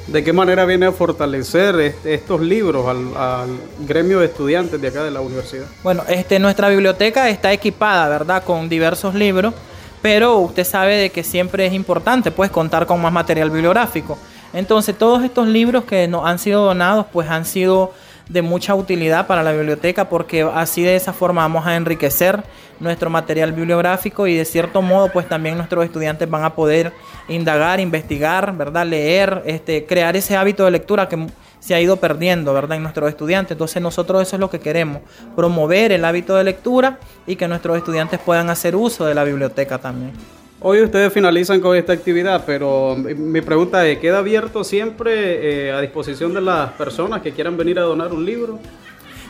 ¿De 0.08 0.24
qué 0.24 0.32
manera 0.32 0.64
viene 0.64 0.86
a 0.86 0.92
fortalecer 0.92 1.94
estos 2.04 2.40
libros 2.40 2.86
al, 2.88 3.48
gremio 3.80 4.20
de 4.20 4.26
estudiantes 4.26 4.80
de 4.80 4.88
acá 4.88 5.04
de 5.04 5.10
la 5.10 5.20
universidad? 5.20 5.66
Bueno, 5.82 6.02
este, 6.08 6.38
nuestra 6.38 6.70
biblioteca 6.70 7.28
está 7.28 7.52
equipada, 7.52 8.08
¿verdad?, 8.08 8.42
con 8.42 8.70
diversos 8.70 9.14
libros, 9.14 9.52
pero 10.00 10.38
usted 10.38 10.64
sabe 10.64 10.96
de 10.96 11.10
que 11.10 11.22
siempre 11.22 11.66
es 11.66 11.74
importante, 11.74 12.30
pues, 12.30 12.50
contar 12.50 12.86
con 12.86 13.02
más 13.02 13.12
material 13.12 13.50
bibliográfico. 13.50 14.16
Entonces, 14.54 14.96
todos 14.96 15.22
estos 15.24 15.46
libros 15.46 15.84
que 15.84 16.08
nos 16.08 16.24
han 16.24 16.38
sido 16.38 16.64
donados, 16.64 17.04
pues, 17.12 17.28
han 17.28 17.44
sido 17.44 17.92
de 18.28 18.42
mucha 18.42 18.74
utilidad 18.74 19.26
para 19.26 19.42
la 19.42 19.52
biblioteca 19.52 20.08
porque 20.08 20.42
así 20.42 20.82
de 20.82 20.96
esa 20.96 21.12
forma 21.12 21.42
vamos 21.42 21.66
a 21.66 21.76
enriquecer 21.76 22.42
nuestro 22.80 23.10
material 23.10 23.52
bibliográfico 23.52 24.26
y 24.26 24.34
de 24.36 24.44
cierto 24.44 24.82
modo 24.82 25.10
pues 25.12 25.28
también 25.28 25.56
nuestros 25.56 25.84
estudiantes 25.84 26.28
van 26.28 26.44
a 26.44 26.54
poder 26.54 26.92
indagar, 27.28 27.80
investigar, 27.80 28.56
¿verdad? 28.56 28.86
leer, 28.86 29.42
este, 29.46 29.84
crear 29.86 30.16
ese 30.16 30.36
hábito 30.36 30.64
de 30.64 30.70
lectura 30.70 31.08
que 31.08 31.26
se 31.60 31.74
ha 31.74 31.80
ido 31.80 31.96
perdiendo, 31.96 32.54
¿verdad? 32.54 32.76
En 32.76 32.82
nuestros 32.82 33.08
estudiantes. 33.08 33.52
Entonces 33.52 33.82
nosotros 33.82 34.22
eso 34.22 34.36
es 34.36 34.40
lo 34.40 34.48
que 34.48 34.60
queremos, 34.60 35.02
promover 35.34 35.92
el 35.92 36.04
hábito 36.04 36.36
de 36.36 36.44
lectura 36.44 36.98
y 37.26 37.36
que 37.36 37.48
nuestros 37.48 37.76
estudiantes 37.76 38.20
puedan 38.20 38.48
hacer 38.50 38.76
uso 38.76 39.04
de 39.06 39.14
la 39.14 39.24
biblioteca 39.24 39.78
también. 39.78 40.12
Hoy 40.60 40.82
ustedes 40.82 41.12
finalizan 41.12 41.60
con 41.60 41.76
esta 41.76 41.92
actividad, 41.92 42.42
pero 42.44 42.96
mi 42.96 43.40
pregunta 43.42 43.86
es, 43.86 43.98
¿queda 44.00 44.18
abierto 44.18 44.64
siempre 44.64 45.68
eh, 45.68 45.72
a 45.72 45.80
disposición 45.80 46.34
de 46.34 46.40
las 46.40 46.72
personas 46.72 47.22
que 47.22 47.30
quieran 47.30 47.56
venir 47.56 47.78
a 47.78 47.82
donar 47.82 48.12
un 48.12 48.26
libro? 48.26 48.58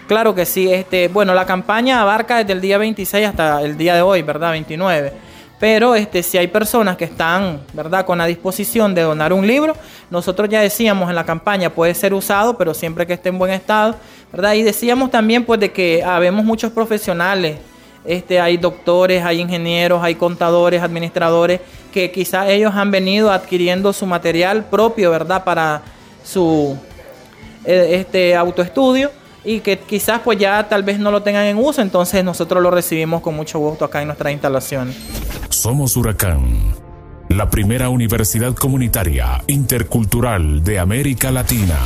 Claro 0.07 0.35
que 0.35 0.47
sí. 0.47 0.73
Este, 0.73 1.09
bueno, 1.09 1.35
la 1.35 1.45
campaña 1.45 2.01
abarca 2.01 2.39
desde 2.39 2.55
el 2.55 2.63
día 2.63 2.79
26 2.79 3.27
hasta 3.27 3.61
el 3.61 3.77
día 3.77 3.95
de 3.95 4.01
hoy, 4.01 4.23
¿verdad? 4.23 4.53
29. 4.53 5.13
Pero 5.61 5.95
este, 5.95 6.23
si 6.23 6.39
hay 6.39 6.47
personas 6.47 6.97
que 6.97 7.05
están, 7.05 7.61
¿verdad?, 7.75 8.07
con 8.07 8.17
la 8.17 8.25
disposición 8.25 8.95
de 8.95 9.03
donar 9.03 9.35
un 9.35 9.47
libro, 9.47 9.77
nosotros 10.11 10.49
ya 10.49 10.63
decíamos 10.63 11.11
en 11.11 11.15
la 11.15 11.27
campaña, 11.27 11.69
puede 11.69 11.93
ser 11.93 12.15
usado, 12.15 12.57
pero 12.57 12.73
siempre 12.73 13.07
que 13.07 13.13
esté 13.13 13.29
en 13.29 13.39
buen 13.39 13.53
estado, 13.53 13.97
¿verdad? 14.33 14.55
Y 14.55 14.63
decíamos 14.63 15.11
también, 15.11 15.45
pues, 15.45 15.61
de 15.61 15.73
que 15.73 16.03
habemos 16.03 16.43
muchos 16.43 16.73
profesionales, 16.73 17.59
este, 18.09 18.41
hay 18.41 18.57
doctores, 18.57 19.23
hay 19.23 19.39
ingenieros, 19.39 20.03
hay 20.03 20.15
contadores, 20.15 20.83
administradores, 20.83 21.61
que 21.93 22.11
quizás 22.11 22.49
ellos 22.49 22.75
han 22.75 22.91
venido 22.91 23.31
adquiriendo 23.31 23.93
su 23.93 24.07
material 24.07 24.65
propio, 24.65 25.11
¿verdad?, 25.11 25.45
para 25.45 25.83
su 26.25 26.79
eh, 27.67 27.89
este, 28.01 28.35
autoestudio 28.35 29.11
y 29.45 29.61
que 29.61 29.79
quizás 29.79 30.21
pues 30.25 30.39
ya 30.39 30.67
tal 30.71 30.85
vez 30.85 30.99
no 30.99 31.11
lo 31.11 31.23
tengan 31.23 31.45
en 31.45 31.59
uso, 31.59 31.83
entonces 31.83 32.25
nosotros 32.25 32.63
lo 32.63 32.71
recibimos 32.71 33.21
con 33.21 33.37
mucho 33.37 33.59
gusto 33.59 33.85
acá 33.85 34.01
en 34.01 34.07
nuestra 34.07 34.33
instalación. 34.33 34.95
Somos 35.51 35.95
Huracán, 35.95 36.47
la 37.29 37.51
primera 37.51 37.91
universidad 37.91 38.55
comunitaria 38.55 39.43
intercultural 39.49 40.65
de 40.65 40.79
América 40.79 41.31
Latina. 41.31 41.79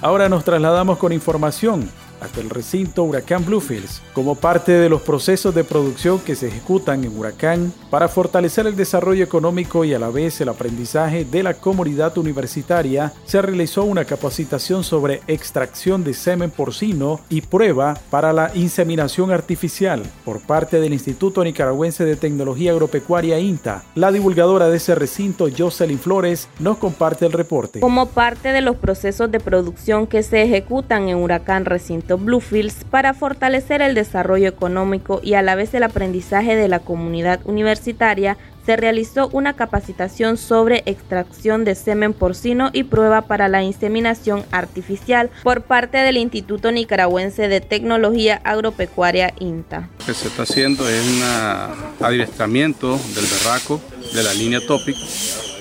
Ahora 0.00 0.30
nos 0.30 0.44
trasladamos 0.44 0.96
con 0.96 1.12
información 1.12 1.90
hasta 2.20 2.40
el 2.40 2.50
recinto 2.50 3.04
Huracán 3.04 3.44
Bluefields 3.44 4.02
como 4.12 4.34
parte 4.34 4.72
de 4.72 4.88
los 4.88 5.02
procesos 5.02 5.54
de 5.54 5.64
producción 5.64 6.18
que 6.18 6.34
se 6.34 6.48
ejecutan 6.48 7.04
en 7.04 7.16
Huracán 7.16 7.72
para 7.90 8.08
fortalecer 8.08 8.66
el 8.66 8.76
desarrollo 8.76 9.24
económico 9.24 9.84
y 9.84 9.94
a 9.94 9.98
la 9.98 10.08
vez 10.08 10.40
el 10.40 10.48
aprendizaje 10.48 11.24
de 11.24 11.42
la 11.42 11.54
comunidad 11.54 12.16
universitaria, 12.18 13.12
se 13.24 13.42
realizó 13.42 13.84
una 13.84 14.04
capacitación 14.04 14.84
sobre 14.84 15.20
extracción 15.26 16.04
de 16.04 16.14
semen 16.14 16.50
porcino 16.50 17.20
y 17.28 17.40
prueba 17.42 17.98
para 18.10 18.32
la 18.32 18.50
inseminación 18.54 19.30
artificial 19.30 20.02
por 20.24 20.40
parte 20.40 20.80
del 20.80 20.92
Instituto 20.92 21.44
Nicaragüense 21.44 22.04
de 22.04 22.16
Tecnología 22.16 22.72
Agropecuaria 22.72 23.38
INTA. 23.38 23.84
La 23.94 24.12
divulgadora 24.12 24.68
de 24.68 24.76
ese 24.76 24.94
recinto, 24.94 25.48
Jocelyn 25.56 25.98
Flores, 25.98 26.48
nos 26.58 26.78
comparte 26.78 27.26
el 27.26 27.32
reporte. 27.32 27.80
Como 27.80 28.06
parte 28.06 28.52
de 28.52 28.60
los 28.60 28.76
procesos 28.76 29.30
de 29.30 29.40
producción 29.40 30.06
que 30.06 30.22
se 30.22 30.42
ejecutan 30.42 31.08
en 31.08 31.16
Huracán 31.18 31.64
Recinto 31.64 32.07
Bluefields 32.16 32.84
para 32.90 33.12
fortalecer 33.12 33.82
el 33.82 33.94
desarrollo 33.94 34.48
económico 34.48 35.20
y 35.22 35.34
a 35.34 35.42
la 35.42 35.54
vez 35.54 35.74
el 35.74 35.82
aprendizaje 35.82 36.56
de 36.56 36.68
la 36.68 36.78
comunidad 36.78 37.40
universitaria, 37.44 38.36
se 38.68 38.76
realizó 38.76 39.30
una 39.32 39.54
capacitación 39.54 40.36
sobre 40.36 40.82
extracción 40.84 41.64
de 41.64 41.74
semen 41.74 42.12
porcino 42.12 42.68
y 42.74 42.84
prueba 42.84 43.22
para 43.22 43.48
la 43.48 43.62
inseminación 43.62 44.44
artificial 44.50 45.30
por 45.42 45.62
parte 45.62 45.96
del 45.96 46.18
Instituto 46.18 46.70
Nicaragüense 46.70 47.48
de 47.48 47.62
Tecnología 47.62 48.42
Agropecuaria 48.44 49.32
INTA. 49.40 49.88
Lo 50.00 50.04
que 50.04 50.12
se 50.12 50.28
está 50.28 50.42
haciendo 50.42 50.86
es 50.86 51.02
un 51.06 52.04
adiestramiento 52.04 52.98
del 53.14 53.24
berraco 53.24 53.80
de 54.12 54.22
la 54.22 54.34
línea 54.34 54.60
Topic 54.66 54.96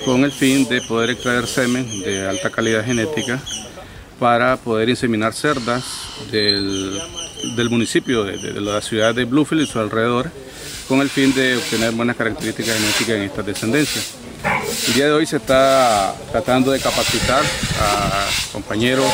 con 0.04 0.26
el 0.26 0.34
fin 0.34 0.68
de 0.68 0.82
poder 0.82 1.12
extraer 1.12 1.48
semen 1.48 1.88
de 2.02 2.28
alta 2.28 2.50
calidad 2.50 2.84
genética 2.84 3.42
para 4.20 4.58
poder 4.58 4.90
inseminar 4.90 5.34
cerdas 5.34 5.84
del, 6.32 7.00
municipio, 7.70 8.24
de, 8.24 8.38
la 8.60 8.82
ciudad 8.82 9.14
de 9.14 9.26
Bluefield 9.26 9.64
y 9.64 9.66
su 9.68 9.80
alrededor, 9.80 10.32
con 10.88 11.02
el 11.02 11.10
fin 11.10 11.34
de 11.34 11.58
obtener 11.58 11.92
buenas 11.92 12.16
características 12.16 12.76
genéticas 12.76 13.10
en 13.10 13.22
estas 13.24 13.46
descendencias. 13.46 14.14
El 14.88 14.94
día 14.94 15.06
de 15.06 15.12
hoy 15.12 15.26
se 15.26 15.38
está 15.38 16.16
tratando 16.32 16.72
de 16.72 16.80
capacitar 16.80 17.44
a 17.82 18.28
compañeros 18.54 19.06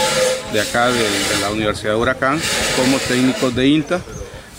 de 0.52 0.62
acá 0.62 0.88
de, 0.88 1.04
la 1.42 1.50
Universidad 1.50 1.92
de 1.94 1.98
Huracán 1.98 2.40
como 2.76 2.98
técnicos 3.00 3.56
de 3.56 3.68
INTA 3.68 4.02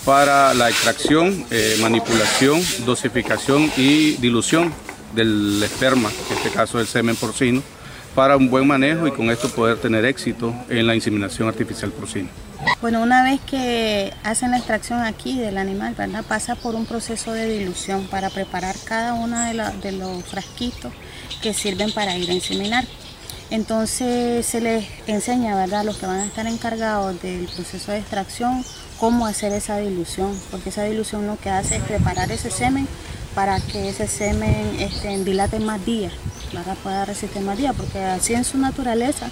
para 0.04 0.52
la 0.54 0.68
extracción, 0.68 1.46
eh, 1.50 1.78
manipulación, 1.80 2.62
dosificación 2.84 3.70
y 3.76 4.12
dilución 4.16 4.72
del 5.14 5.62
esperma, 5.62 6.10
en 6.30 6.36
este 6.36 6.50
caso 6.50 6.80
el 6.80 6.86
semen 6.86 7.16
porcino, 7.16 7.62
para 8.14 8.36
un 8.36 8.48
buen 8.48 8.66
manejo 8.66 9.06
y 9.06 9.12
con 9.12 9.30
esto 9.30 9.48
poder 9.48 9.78
tener 9.78 10.04
éxito 10.04 10.54
en 10.68 10.86
la 10.86 10.94
inseminación 10.94 11.48
artificial 11.48 11.90
porcina. 11.90 12.28
Bueno, 12.80 13.02
una 13.02 13.22
vez 13.22 13.40
que 13.40 14.12
hacen 14.22 14.52
la 14.52 14.58
extracción 14.58 15.00
aquí 15.00 15.38
del 15.38 15.58
animal, 15.58 15.94
¿verdad? 15.96 16.24
Pasa 16.26 16.54
por 16.54 16.74
un 16.74 16.86
proceso 16.86 17.32
de 17.32 17.46
dilución 17.46 18.06
para 18.06 18.30
preparar 18.30 18.76
cada 18.84 19.14
uno 19.14 19.38
de, 19.40 19.92
los 19.92 20.24
frasquitos 20.24 20.92
que 21.42 21.52
sirven 21.52 21.92
para 21.92 22.16
ir 22.16 22.30
a 22.30 22.34
inseminar. 22.34 22.84
Entonces 23.50 24.46
se 24.46 24.60
les 24.60 24.86
enseña, 25.06 25.54
¿verdad?, 25.56 25.80
a 25.80 25.84
los 25.84 25.98
que 25.98 26.06
van 26.06 26.20
a 26.20 26.24
estar 26.24 26.46
encargados 26.46 27.20
del 27.20 27.46
proceso 27.46 27.92
de 27.92 27.98
extracción, 27.98 28.64
cómo 28.98 29.26
hacer 29.26 29.52
esa 29.52 29.78
dilución, 29.78 30.38
porque 30.50 30.70
esa 30.70 30.84
dilución 30.84 31.26
lo 31.26 31.36
que 31.36 31.50
hace 31.50 31.76
es 31.76 31.82
preparar 31.82 32.32
ese 32.32 32.50
semen 32.50 32.88
para 33.34 33.60
que 33.60 33.88
ese 33.88 34.06
semen 34.06 34.76
este, 34.78 35.24
dilate 35.24 35.60
más 35.60 35.84
días 35.84 36.12
para 36.54 36.74
pueda 36.76 37.04
resistir 37.04 37.42
más 37.42 37.58
días, 37.58 37.74
porque 37.76 37.98
así 37.98 38.32
en 38.32 38.44
su 38.44 38.58
naturaleza 38.58 39.28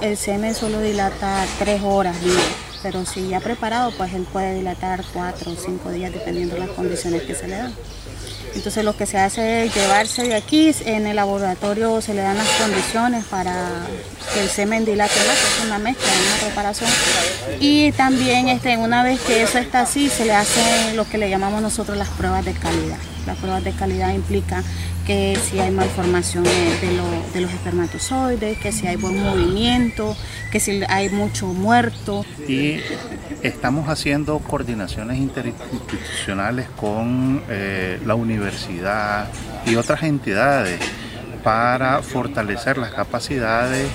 el 0.00 0.16
semen 0.16 0.54
solo 0.54 0.80
dilata 0.80 1.44
tres 1.58 1.82
horas 1.82 2.16
pero 2.82 3.06
si 3.06 3.28
ya 3.28 3.40
preparado, 3.40 3.92
pues 3.96 4.12
él 4.12 4.26
puede 4.30 4.56
dilatar 4.56 5.02
cuatro 5.14 5.52
o 5.52 5.56
cinco 5.56 5.90
días 5.90 6.12
dependiendo 6.12 6.56
de 6.56 6.66
las 6.66 6.70
condiciones 6.70 7.22
que 7.22 7.34
se 7.34 7.48
le 7.48 7.56
dan. 7.56 7.72
Entonces 8.54 8.84
lo 8.84 8.94
que 8.94 9.06
se 9.06 9.16
hace 9.16 9.64
es 9.64 9.74
llevarse 9.74 10.24
de 10.24 10.34
aquí, 10.34 10.70
en 10.84 11.06
el 11.06 11.16
laboratorio 11.16 12.02
se 12.02 12.12
le 12.12 12.20
dan 12.20 12.36
las 12.36 12.48
condiciones 12.60 13.24
para 13.24 13.70
que 14.34 14.42
el 14.42 14.50
semen 14.50 14.84
dilate 14.84 15.18
más, 15.20 15.38
es 15.38 15.64
una 15.64 15.78
mezcla, 15.78 16.06
una 16.06 16.46
preparación. 16.46 16.90
Y 17.58 17.90
también 17.92 18.48
este, 18.48 18.76
una 18.76 19.02
vez 19.02 19.18
que 19.22 19.42
eso 19.42 19.56
está 19.56 19.80
así, 19.80 20.10
se 20.10 20.26
le 20.26 20.34
hace 20.34 20.92
lo 20.94 21.08
que 21.08 21.16
le 21.16 21.30
llamamos 21.30 21.62
nosotros 21.62 21.96
las 21.96 22.10
pruebas 22.10 22.44
de 22.44 22.52
calidad. 22.52 22.98
Las 23.26 23.38
pruebas 23.38 23.64
de 23.64 23.72
calidad 23.72 24.12
implican 24.12 24.62
que 25.06 25.36
si 25.36 25.58
hay 25.58 25.70
malformación 25.70 26.44
de, 26.44 27.40
los 27.40 27.50
espermatozoides, 27.52 28.58
que 28.58 28.72
si 28.72 28.86
hay 28.86 28.96
buen 28.96 29.22
movimiento, 29.22 30.16
que 30.50 30.60
si 30.60 30.82
hay 30.88 31.10
mucho 31.10 31.46
muerto. 31.46 32.24
Y 32.48 32.80
estamos 33.42 33.88
haciendo 33.88 34.38
coordinaciones 34.38 35.18
interinstitucionales 35.18 36.68
con 36.76 37.42
eh, 37.48 38.00
la 38.04 38.14
universidad 38.14 39.28
y 39.66 39.76
otras 39.76 40.02
entidades 40.02 40.80
para 41.42 42.02
fortalecer 42.02 42.78
las 42.78 42.92
capacidades 42.92 43.86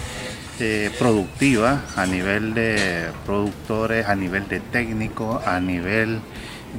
eh, 0.59 0.91
productivas 0.99 1.79
a 1.97 2.05
nivel 2.05 2.53
de 2.53 3.07
productores, 3.25 4.07
a 4.07 4.15
nivel 4.15 4.47
de 4.47 4.59
técnicos, 4.59 5.45
a 5.47 5.59
nivel 5.59 6.19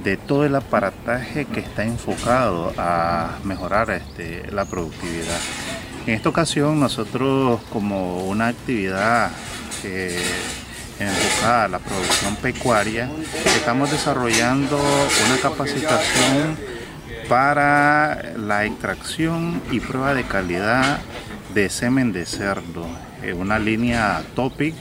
de 0.04 0.16
todo 0.16 0.46
el 0.46 0.54
aparataje 0.54 1.44
que 1.44 1.60
está 1.60 1.84
enfocado 1.84 2.72
a 2.78 3.38
mejorar 3.44 3.90
este, 3.90 4.50
la 4.50 4.64
productividad. 4.64 5.38
En 6.06 6.14
esta 6.14 6.28
ocasión 6.28 6.80
nosotros 6.80 7.60
como 7.72 8.24
una 8.24 8.48
actividad 8.48 9.30
enfocada 10.98 11.64
a 11.64 11.68
la 11.68 11.78
producción 11.78 12.36
pecuaria, 12.36 13.10
estamos 13.44 13.90
desarrollando 13.90 14.76
una 14.76 15.36
capacitación 15.40 16.56
para 17.28 18.32
la 18.36 18.64
extracción 18.64 19.62
y 19.70 19.80
prueba 19.80 20.14
de 20.14 20.24
calidad 20.24 20.98
de 21.54 21.68
semen 21.70 22.12
de 22.12 22.26
cerdo, 22.26 22.86
una 23.36 23.58
línea 23.58 24.22
Topic 24.34 24.74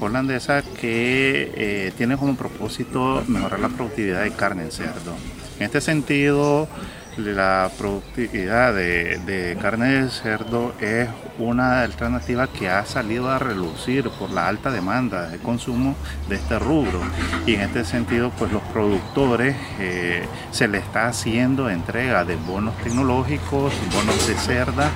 holandesa 0.00 0.62
que 0.62 1.52
eh, 1.54 1.92
tiene 1.96 2.16
como 2.16 2.36
propósito 2.36 3.22
mejorar 3.28 3.60
la 3.60 3.68
productividad 3.68 4.22
de 4.22 4.32
carne 4.32 4.64
en 4.64 4.70
cerdo. 4.70 5.14
En 5.58 5.66
este 5.66 5.80
sentido, 5.80 6.68
la 7.16 7.70
productividad 7.78 8.74
de, 8.74 9.56
carne 9.60 10.02
de 10.02 10.10
cerdo 10.10 10.74
es 10.80 11.08
una 11.38 11.82
alternativa 11.82 12.46
que 12.48 12.68
ha 12.68 12.84
salido 12.84 13.30
a 13.30 13.38
relucir 13.38 14.08
por 14.10 14.30
la 14.30 14.48
alta 14.48 14.70
demanda 14.70 15.28
de 15.28 15.38
consumo 15.38 15.94
de 16.28 16.36
este 16.36 16.58
rubro. 16.58 17.00
Y 17.46 17.54
en 17.54 17.62
este 17.62 17.84
sentido 17.84 18.30
pues 18.38 18.52
los 18.52 18.62
productores 18.62 19.56
eh, 19.78 20.26
se 20.50 20.68
le 20.68 20.78
está 20.78 21.06
haciendo 21.06 21.70
entrega 21.70 22.24
de 22.24 22.36
bonos 22.36 22.76
tecnológicos, 22.78 23.72
bonos 23.92 24.26
de 24.26 24.34
cerda 24.34 24.90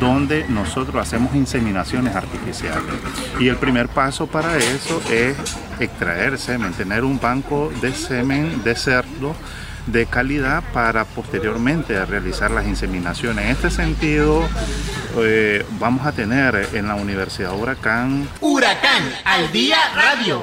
donde 0.00 0.46
nosotros 0.48 0.96
hacemos 0.96 1.34
inseminaciones 1.34 2.14
artificiales. 2.14 2.94
Y 3.40 3.48
el 3.48 3.56
primer 3.56 3.88
paso 3.88 4.26
para 4.26 4.56
eso 4.56 5.00
es 5.10 5.36
extraer 5.80 6.38
semen, 6.38 6.72
tener 6.72 7.04
un 7.04 7.20
banco 7.20 7.70
de 7.80 7.92
semen 7.92 8.62
de 8.64 8.74
cerdo 8.74 9.34
de 9.92 10.06
calidad 10.06 10.62
para 10.72 11.04
posteriormente 11.04 12.04
realizar 12.04 12.50
las 12.50 12.66
inseminaciones. 12.66 13.44
En 13.44 13.50
este 13.50 13.70
sentido, 13.70 14.42
eh, 15.18 15.64
vamos 15.78 16.06
a 16.06 16.12
tener 16.12 16.68
en 16.72 16.88
la 16.88 16.94
Universidad 16.94 17.58
Huracán. 17.58 18.28
Huracán 18.40 19.02
al 19.24 19.50
día 19.52 19.78
radio. 19.94 20.42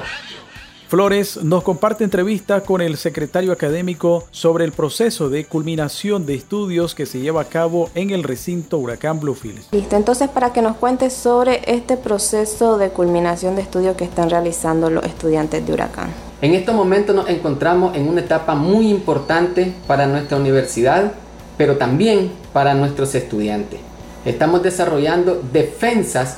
Flores 0.88 1.42
nos 1.42 1.64
comparte 1.64 2.04
entrevista 2.04 2.60
con 2.60 2.80
el 2.80 2.96
secretario 2.96 3.50
académico 3.50 4.24
sobre 4.30 4.64
el 4.64 4.70
proceso 4.70 5.28
de 5.28 5.44
culminación 5.44 6.26
de 6.26 6.36
estudios 6.36 6.94
que 6.94 7.06
se 7.06 7.18
lleva 7.18 7.40
a 7.40 7.46
cabo 7.46 7.90
en 7.96 8.10
el 8.10 8.22
recinto 8.22 8.78
Huracán 8.78 9.18
Bluefields. 9.18 9.66
Listo, 9.72 9.96
entonces 9.96 10.28
para 10.28 10.52
que 10.52 10.62
nos 10.62 10.76
cuentes 10.76 11.12
sobre 11.12 11.60
este 11.66 11.96
proceso 11.96 12.78
de 12.78 12.90
culminación 12.90 13.56
de 13.56 13.62
estudios 13.62 13.96
que 13.96 14.04
están 14.04 14.30
realizando 14.30 14.88
los 14.88 15.04
estudiantes 15.04 15.66
de 15.66 15.72
Huracán. 15.72 16.25
En 16.42 16.52
estos 16.52 16.74
momentos 16.74 17.16
nos 17.16 17.30
encontramos 17.30 17.96
en 17.96 18.08
una 18.08 18.20
etapa 18.20 18.54
muy 18.54 18.90
importante 18.90 19.72
para 19.86 20.06
nuestra 20.06 20.36
universidad, 20.36 21.12
pero 21.56 21.78
también 21.78 22.30
para 22.52 22.74
nuestros 22.74 23.14
estudiantes. 23.14 23.80
Estamos 24.26 24.62
desarrollando 24.62 25.40
defensas 25.50 26.36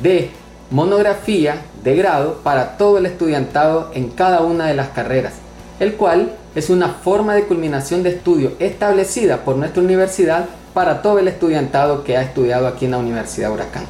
de 0.00 0.30
monografía 0.70 1.62
de 1.82 1.96
grado 1.96 2.38
para 2.44 2.76
todo 2.76 2.98
el 2.98 3.06
estudiantado 3.06 3.90
en 3.94 4.10
cada 4.10 4.42
una 4.42 4.66
de 4.66 4.74
las 4.74 4.90
carreras, 4.90 5.32
el 5.80 5.94
cual 5.94 6.32
es 6.54 6.70
una 6.70 6.90
forma 6.90 7.34
de 7.34 7.44
culminación 7.44 8.04
de 8.04 8.10
estudio 8.10 8.52
establecida 8.60 9.44
por 9.44 9.56
nuestra 9.56 9.82
universidad 9.82 10.46
para 10.72 11.02
todo 11.02 11.18
el 11.18 11.26
estudiantado 11.26 12.04
que 12.04 12.16
ha 12.16 12.22
estudiado 12.22 12.68
aquí 12.68 12.84
en 12.84 12.92
la 12.92 12.98
Universidad 12.98 13.52
Huracán. 13.52 13.86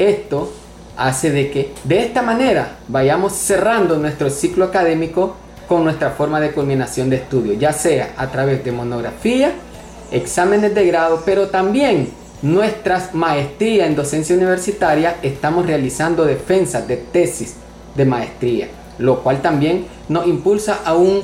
Esto 0.00 0.52
hace 1.02 1.30
de 1.32 1.50
que 1.50 1.72
de 1.82 2.04
esta 2.04 2.22
manera 2.22 2.76
vayamos 2.86 3.32
cerrando 3.32 3.98
nuestro 3.98 4.30
ciclo 4.30 4.66
académico 4.66 5.34
con 5.68 5.82
nuestra 5.82 6.10
forma 6.10 6.40
de 6.40 6.52
culminación 6.52 7.10
de 7.10 7.16
estudio, 7.16 7.54
ya 7.54 7.72
sea 7.72 8.14
a 8.16 8.28
través 8.28 8.64
de 8.64 8.70
monografía, 8.70 9.52
exámenes 10.12 10.74
de 10.74 10.86
grado, 10.86 11.22
pero 11.24 11.48
también 11.48 12.10
nuestras 12.42 13.14
maestrías 13.14 13.88
en 13.88 13.96
docencia 13.96 14.36
universitaria 14.36 15.16
estamos 15.22 15.66
realizando 15.66 16.24
defensas 16.24 16.86
de 16.86 16.98
tesis 16.98 17.56
de 17.96 18.04
maestría, 18.04 18.68
lo 18.98 19.22
cual 19.24 19.42
también 19.42 19.86
nos 20.08 20.26
impulsa 20.28 20.80
aún, 20.84 21.22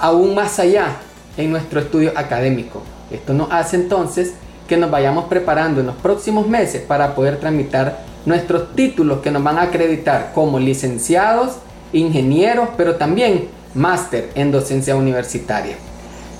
aún 0.00 0.34
más 0.34 0.58
allá 0.58 0.96
en 1.36 1.52
nuestro 1.52 1.78
estudio 1.78 2.12
académico. 2.16 2.82
Esto 3.12 3.32
nos 3.32 3.52
hace 3.52 3.76
entonces 3.76 4.34
que 4.66 4.76
nos 4.76 4.90
vayamos 4.90 5.26
preparando 5.26 5.80
en 5.80 5.86
los 5.86 5.96
próximos 5.96 6.48
meses 6.48 6.82
para 6.82 7.14
poder 7.14 7.38
tramitar 7.38 8.13
nuestros 8.26 8.74
títulos 8.74 9.20
que 9.20 9.30
nos 9.30 9.42
van 9.42 9.58
a 9.58 9.62
acreditar 9.62 10.32
como 10.34 10.58
licenciados, 10.58 11.56
ingenieros, 11.92 12.70
pero 12.76 12.96
también 12.96 13.48
máster 13.74 14.30
en 14.34 14.50
docencia 14.50 14.96
universitaria. 14.96 15.76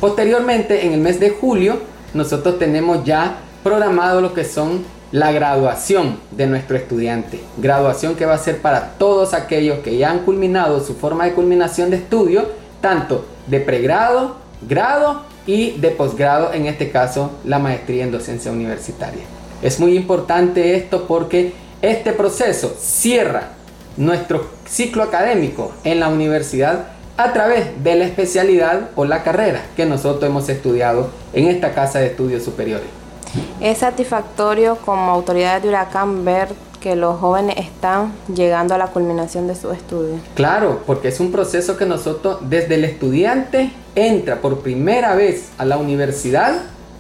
Posteriormente, 0.01 0.87
en 0.87 0.93
el 0.93 1.01
mes 1.01 1.21
de 1.21 1.31
julio, 1.31 1.79
nosotros 2.13 2.59
tenemos 2.59 3.05
ya 3.05 3.39
programado 3.63 4.21
lo 4.21 4.35
que 4.35 4.45
son 4.45 4.85
la 5.13 5.31
graduación 5.31 6.19
de 6.33 6.47
nuestro 6.47 6.77
estudiante. 6.77 7.41
Graduación 7.57 8.17
que 8.17 8.27
va 8.27 8.35
a 8.35 8.39
ser 8.39 8.61
para 8.61 8.95
todos 8.99 9.33
aquellos 9.33 9.79
que 9.79 9.97
ya 9.97 10.11
han 10.11 10.21
culminado 10.21 10.81
su 10.85 10.95
forma 10.95 11.25
de 11.25 11.35
culminación 11.35 11.91
de 11.91 11.97
estudio, 11.97 12.49
tanto 12.81 13.25
de 13.47 13.61
pregrado, 13.61 14.37
grado 14.69 15.23
y 15.47 15.73
de 15.73 15.91
posgrado, 15.91 16.53
en 16.53 16.67
este 16.67 16.91
caso 16.91 17.31
la 17.45 17.59
maestría 17.59 18.05
en 18.05 18.11
docencia 18.11 18.51
universitaria. 18.51 19.23
Es 19.63 19.79
muy 19.79 19.97
importante 19.97 20.77
esto 20.77 21.07
porque 21.07 21.53
este 21.91 22.13
proceso 22.13 22.75
cierra 22.79 23.51
nuestro 23.97 24.47
ciclo 24.67 25.03
académico 25.03 25.73
en 25.85 26.01
la 26.01 26.09
universidad 26.09 26.87
a 27.17 27.33
través 27.33 27.83
de 27.83 27.95
la 27.95 28.05
especialidad 28.05 28.91
o 28.97 29.05
la 29.05 29.23
carrera 29.23 29.63
que 29.77 29.87
nosotros 29.87 30.29
hemos 30.29 30.49
estudiado 30.49 31.11
en 31.33 31.47
esta 31.47 31.73
casa 31.73 32.01
de 32.01 32.07
estudios 32.07 32.43
superiores. 32.43 32.87
Es 33.61 33.79
satisfactorio 33.79 34.77
como 34.85 35.11
autoridad 35.11 35.63
de 35.63 35.69
Huracán 35.69 36.25
ver 36.25 36.49
que 36.81 36.97
los 36.97 37.19
jóvenes 37.19 37.57
están 37.57 38.13
llegando 38.35 38.75
a 38.75 38.79
la 38.79 38.89
culminación 38.89 39.47
de 39.47 39.55
su 39.55 39.71
estudio. 39.71 40.17
Claro, 40.35 40.83
porque 40.87 41.09
es 41.09 41.19
un 41.19 41.33
proceso 41.33 41.77
que 41.77 41.87
nosotros, 41.87 42.39
desde 42.43 42.75
el 42.75 42.85
estudiante, 42.85 43.73
entra 43.95 44.41
por 44.41 44.61
primera 44.61 45.15
vez 45.15 45.51
a 45.57 45.65
la 45.65 45.79
universidad, 45.79 46.55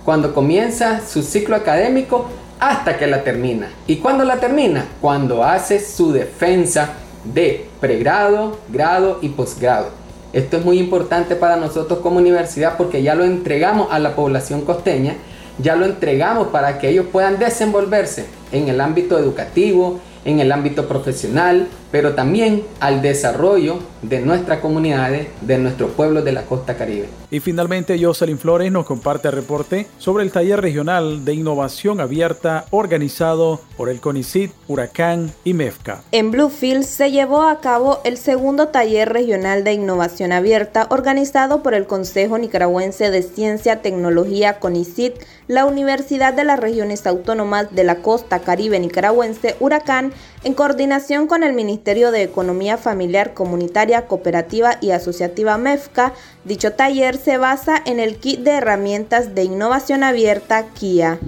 cuando 0.04 0.34
comienza 0.34 1.00
su 1.06 1.22
ciclo 1.22 1.54
académico, 1.56 2.26
hasta 2.70 2.96
que 2.96 3.06
la 3.06 3.22
termina. 3.22 3.68
¿Y 3.86 3.96
cuándo 3.96 4.24
la 4.24 4.40
termina? 4.40 4.86
Cuando 5.00 5.44
hace 5.44 5.80
su 5.80 6.12
defensa 6.12 6.94
de 7.24 7.68
pregrado, 7.80 8.58
grado 8.68 9.18
y 9.22 9.30
posgrado. 9.30 9.88
Esto 10.32 10.56
es 10.56 10.64
muy 10.64 10.78
importante 10.78 11.36
para 11.36 11.56
nosotros 11.56 12.00
como 12.00 12.18
universidad 12.18 12.76
porque 12.76 13.02
ya 13.02 13.14
lo 13.14 13.24
entregamos 13.24 13.88
a 13.92 13.98
la 13.98 14.16
población 14.16 14.62
costeña 14.62 15.14
ya 15.58 15.76
lo 15.76 15.86
entregamos 15.86 16.48
para 16.48 16.78
que 16.78 16.90
ellos 16.90 17.06
puedan 17.12 17.38
desenvolverse 17.38 18.26
en 18.52 18.68
el 18.68 18.80
ámbito 18.80 19.18
educativo, 19.18 20.00
en 20.24 20.40
el 20.40 20.50
ámbito 20.50 20.88
profesional, 20.88 21.68
pero 21.94 22.16
también 22.16 22.64
al 22.80 23.02
desarrollo 23.02 23.78
de 24.02 24.18
nuestras 24.18 24.58
comunidades, 24.58 25.28
de 25.42 25.58
nuestros 25.58 25.92
pueblos 25.92 26.24
de 26.24 26.32
la 26.32 26.42
costa 26.42 26.76
caribe. 26.76 27.06
Y 27.30 27.38
finalmente 27.38 27.96
Jocelyn 28.02 28.36
Flores 28.36 28.72
nos 28.72 28.84
comparte 28.84 29.28
el 29.28 29.34
reporte 29.34 29.86
sobre 29.98 30.24
el 30.24 30.32
taller 30.32 30.60
regional 30.60 31.24
de 31.24 31.34
innovación 31.34 32.00
abierta 32.00 32.64
organizado 32.70 33.60
por 33.76 33.88
el 33.88 34.00
CONICIT, 34.00 34.50
Huracán 34.66 35.30
y 35.44 35.54
MEFCA. 35.54 36.02
En 36.10 36.32
Bluefield 36.32 36.82
se 36.82 37.12
llevó 37.12 37.42
a 37.42 37.60
cabo 37.60 38.00
el 38.04 38.16
segundo 38.16 38.68
taller 38.68 39.12
regional 39.12 39.62
de 39.62 39.74
innovación 39.74 40.32
abierta 40.32 40.88
organizado 40.90 41.62
por 41.62 41.74
el 41.74 41.86
Consejo 41.86 42.38
Nicaragüense 42.38 43.12
de 43.12 43.22
Ciencia, 43.22 43.82
Tecnología, 43.82 44.58
CONICIT, 44.58 45.14
la 45.46 45.64
Universidad 45.64 46.34
de 46.34 46.42
las 46.42 46.58
Regiones 46.58 47.06
Autónomas 47.06 47.72
de 47.72 47.84
la 47.84 47.96
Costa 47.96 48.40
Caribe 48.40 48.80
Nicaragüense, 48.80 49.54
Huracán, 49.60 50.12
en 50.44 50.52
coordinación 50.52 51.26
con 51.26 51.42
el 51.42 51.54
Ministerio 51.54 52.10
de 52.10 52.22
Economía 52.22 52.76
Familiar, 52.76 53.32
Comunitaria, 53.32 54.06
Cooperativa 54.06 54.76
y 54.82 54.90
Asociativa 54.90 55.56
MEFCA, 55.56 56.12
dicho 56.44 56.72
taller 56.72 57.16
se 57.16 57.38
basa 57.38 57.80
en 57.86 57.98
el 57.98 58.16
kit 58.16 58.40
de 58.40 58.50
herramientas 58.50 59.34
de 59.34 59.44
innovación 59.44 60.04
abierta 60.04 60.66
KIA. 60.78 61.18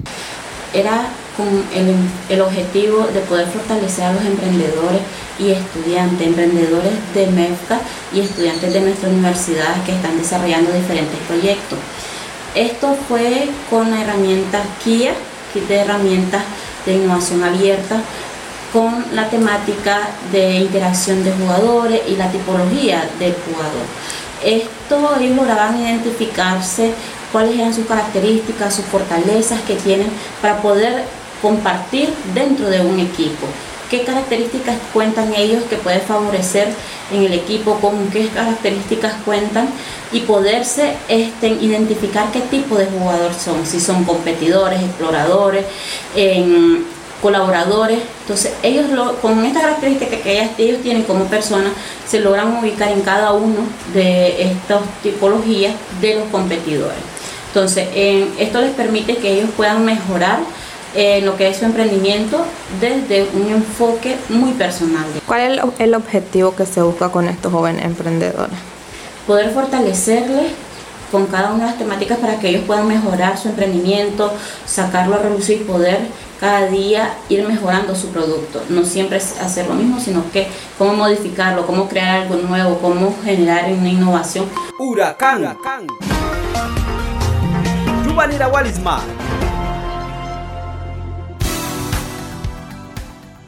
Era 0.74 1.06
con 1.34 1.48
el, 1.74 1.94
el 2.28 2.40
objetivo 2.42 3.06
de 3.06 3.20
poder 3.20 3.46
fortalecer 3.46 4.04
a 4.04 4.12
los 4.12 4.24
emprendedores 4.24 5.00
y 5.38 5.50
estudiantes, 5.50 6.26
emprendedores 6.26 6.92
de 7.14 7.26
MEFCA 7.28 7.80
y 8.12 8.20
estudiantes 8.20 8.72
de 8.74 8.80
nuestra 8.82 9.08
universidad 9.08 9.82
que 9.84 9.92
están 9.92 10.18
desarrollando 10.18 10.72
diferentes 10.72 11.18
proyectos. 11.26 11.78
Esto 12.54 12.94
fue 13.08 13.48
con 13.70 13.90
la 13.90 14.02
herramienta 14.02 14.62
KIA, 14.84 15.14
kit 15.54 15.66
de 15.68 15.76
herramientas 15.76 16.42
de 16.84 16.94
innovación 16.94 17.42
abierta, 17.42 18.02
con 18.72 19.04
la 19.12 19.28
temática 19.28 20.08
de 20.32 20.56
interacción 20.56 21.24
de 21.24 21.32
jugadores 21.32 22.02
y 22.08 22.16
la 22.16 22.30
tipología 22.30 23.08
del 23.18 23.34
jugador. 23.34 23.86
Esto 24.44 25.16
ellos 25.20 25.36
lograban 25.36 25.80
identificarse 25.80 26.92
cuáles 27.32 27.58
eran 27.58 27.74
sus 27.74 27.86
características, 27.86 28.74
sus 28.74 28.84
fortalezas 28.86 29.60
que 29.62 29.74
tienen 29.74 30.08
para 30.40 30.60
poder 30.60 31.04
compartir 31.42 32.12
dentro 32.34 32.68
de 32.68 32.80
un 32.80 33.00
equipo. 33.00 33.46
¿Qué 33.90 34.02
características 34.02 34.76
cuentan 34.92 35.32
ellos 35.34 35.62
que 35.70 35.76
puede 35.76 36.00
favorecer 36.00 36.68
en 37.12 37.22
el 37.22 37.32
equipo? 37.32 37.74
¿Con 37.74 38.08
qué 38.10 38.28
características 38.28 39.14
cuentan? 39.24 39.68
Y 40.12 40.20
poderse 40.20 40.94
este, 41.08 41.48
identificar 41.48 42.32
qué 42.32 42.40
tipo 42.40 42.76
de 42.76 42.86
jugador 42.86 43.32
son. 43.32 43.64
Si 43.64 43.78
son 43.78 44.04
competidores, 44.04 44.80
exploradores, 44.82 45.66
colaboradores. 47.26 47.98
Entonces, 48.20 48.52
ellos 48.62 48.86
con 49.20 49.44
esta 49.44 49.60
característica 49.60 50.16
que 50.18 50.48
ellos 50.58 50.80
tienen 50.80 51.02
como 51.02 51.24
personas, 51.24 51.72
se 52.06 52.20
logran 52.20 52.56
ubicar 52.56 52.92
en 52.92 53.00
cada 53.00 53.32
uno 53.32 53.62
de 53.92 54.42
estas 54.42 54.82
tipologías 55.02 55.74
de 56.00 56.14
los 56.14 56.28
competidores. 56.30 56.98
Entonces, 57.48 57.88
esto 58.38 58.60
les 58.60 58.70
permite 58.70 59.16
que 59.16 59.32
ellos 59.32 59.50
puedan 59.56 59.84
mejorar 59.84 60.38
eh, 60.94 61.20
lo 61.22 61.36
que 61.36 61.48
es 61.48 61.56
su 61.56 61.64
emprendimiento 61.64 62.44
desde 62.80 63.26
un 63.34 63.50
enfoque 63.50 64.16
muy 64.28 64.52
personal. 64.52 65.04
¿Cuál 65.26 65.58
es 65.58 65.80
el 65.80 65.94
objetivo 65.94 66.54
que 66.54 66.64
se 66.64 66.80
busca 66.80 67.08
con 67.08 67.26
estos 67.26 67.52
jóvenes 67.52 67.84
emprendedores? 67.84 68.56
Poder 69.26 69.50
fortalecerles 69.50 70.52
con 71.10 71.26
cada 71.26 71.52
una 71.52 71.64
de 71.64 71.70
las 71.70 71.78
temáticas 71.78 72.18
para 72.18 72.38
que 72.38 72.48
ellos 72.48 72.64
puedan 72.66 72.88
mejorar 72.88 73.38
su 73.38 73.48
emprendimiento, 73.48 74.32
sacarlo 74.64 75.16
a 75.16 75.18
relucir 75.18 75.62
y 75.62 75.64
poder 75.64 76.00
cada 76.40 76.66
día 76.66 77.14
ir 77.28 77.46
mejorando 77.46 77.94
su 77.94 78.08
producto. 78.08 78.62
No 78.68 78.84
siempre 78.84 79.18
es 79.18 79.40
hacer 79.40 79.66
lo 79.66 79.74
mismo, 79.74 80.00
sino 80.00 80.30
que 80.32 80.48
cómo 80.78 80.94
modificarlo, 80.94 81.66
cómo 81.66 81.88
crear 81.88 82.22
algo 82.22 82.36
nuevo, 82.36 82.78
cómo 82.78 83.14
generar 83.24 83.72
una 83.72 83.88
innovación. 83.88 84.46
Huracán. 84.78 85.40
Huracán. 85.40 85.86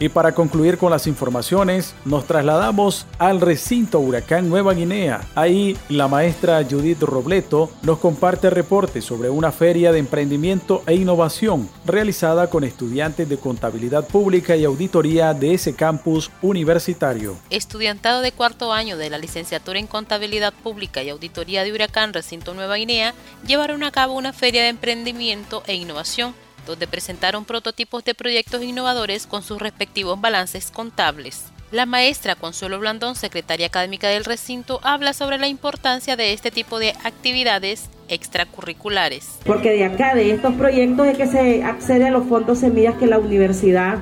Y 0.00 0.08
para 0.10 0.32
concluir 0.32 0.78
con 0.78 0.90
las 0.90 1.06
informaciones, 1.06 1.94
nos 2.04 2.26
trasladamos 2.26 3.06
al 3.18 3.40
recinto 3.40 3.98
Huracán 3.98 4.48
Nueva 4.48 4.74
Guinea. 4.74 5.26
Ahí 5.34 5.76
la 5.88 6.06
maestra 6.06 6.64
Judith 6.68 7.02
Robleto 7.02 7.70
nos 7.82 7.98
comparte 7.98 8.48
reportes 8.50 9.04
sobre 9.04 9.28
una 9.28 9.50
feria 9.50 9.90
de 9.90 9.98
emprendimiento 9.98 10.82
e 10.86 10.94
innovación 10.94 11.68
realizada 11.84 12.48
con 12.48 12.62
estudiantes 12.62 13.28
de 13.28 13.38
contabilidad 13.38 14.06
pública 14.06 14.56
y 14.56 14.64
auditoría 14.64 15.34
de 15.34 15.54
ese 15.54 15.74
campus 15.74 16.30
universitario. 16.42 17.36
Estudiantado 17.50 18.20
de 18.20 18.32
cuarto 18.32 18.72
año 18.72 18.96
de 18.96 19.10
la 19.10 19.18
licenciatura 19.18 19.78
en 19.78 19.88
contabilidad 19.88 20.52
pública 20.62 21.02
y 21.02 21.10
auditoría 21.10 21.64
de 21.64 21.72
Huracán 21.72 22.12
Recinto 22.12 22.54
Nueva 22.54 22.76
Guinea 22.76 23.14
llevaron 23.46 23.82
a 23.82 23.90
cabo 23.90 24.14
una 24.14 24.32
feria 24.32 24.62
de 24.62 24.68
emprendimiento 24.68 25.62
e 25.66 25.74
innovación 25.74 26.34
donde 26.68 26.86
presentaron 26.86 27.44
prototipos 27.44 28.04
de 28.04 28.14
proyectos 28.14 28.62
innovadores 28.62 29.26
con 29.26 29.42
sus 29.42 29.60
respectivos 29.60 30.20
balances 30.20 30.70
contables. 30.70 31.46
La 31.72 31.84
maestra 31.84 32.34
Consuelo 32.34 32.78
Blandón, 32.78 33.14
secretaria 33.14 33.66
académica 33.66 34.08
del 34.08 34.24
recinto, 34.24 34.80
habla 34.82 35.12
sobre 35.12 35.38
la 35.38 35.48
importancia 35.48 36.16
de 36.16 36.32
este 36.32 36.50
tipo 36.50 36.78
de 36.78 36.94
actividades 37.04 37.90
extracurriculares. 38.08 39.38
Porque 39.44 39.70
de 39.70 39.84
acá, 39.84 40.14
de 40.14 40.30
estos 40.30 40.54
proyectos, 40.54 41.06
es 41.08 41.18
que 41.18 41.26
se 41.26 41.64
accede 41.64 42.06
a 42.06 42.10
los 42.10 42.26
fondos 42.26 42.60
semillas 42.60 42.94
que 42.94 43.06
la 43.06 43.18
universidad 43.18 43.98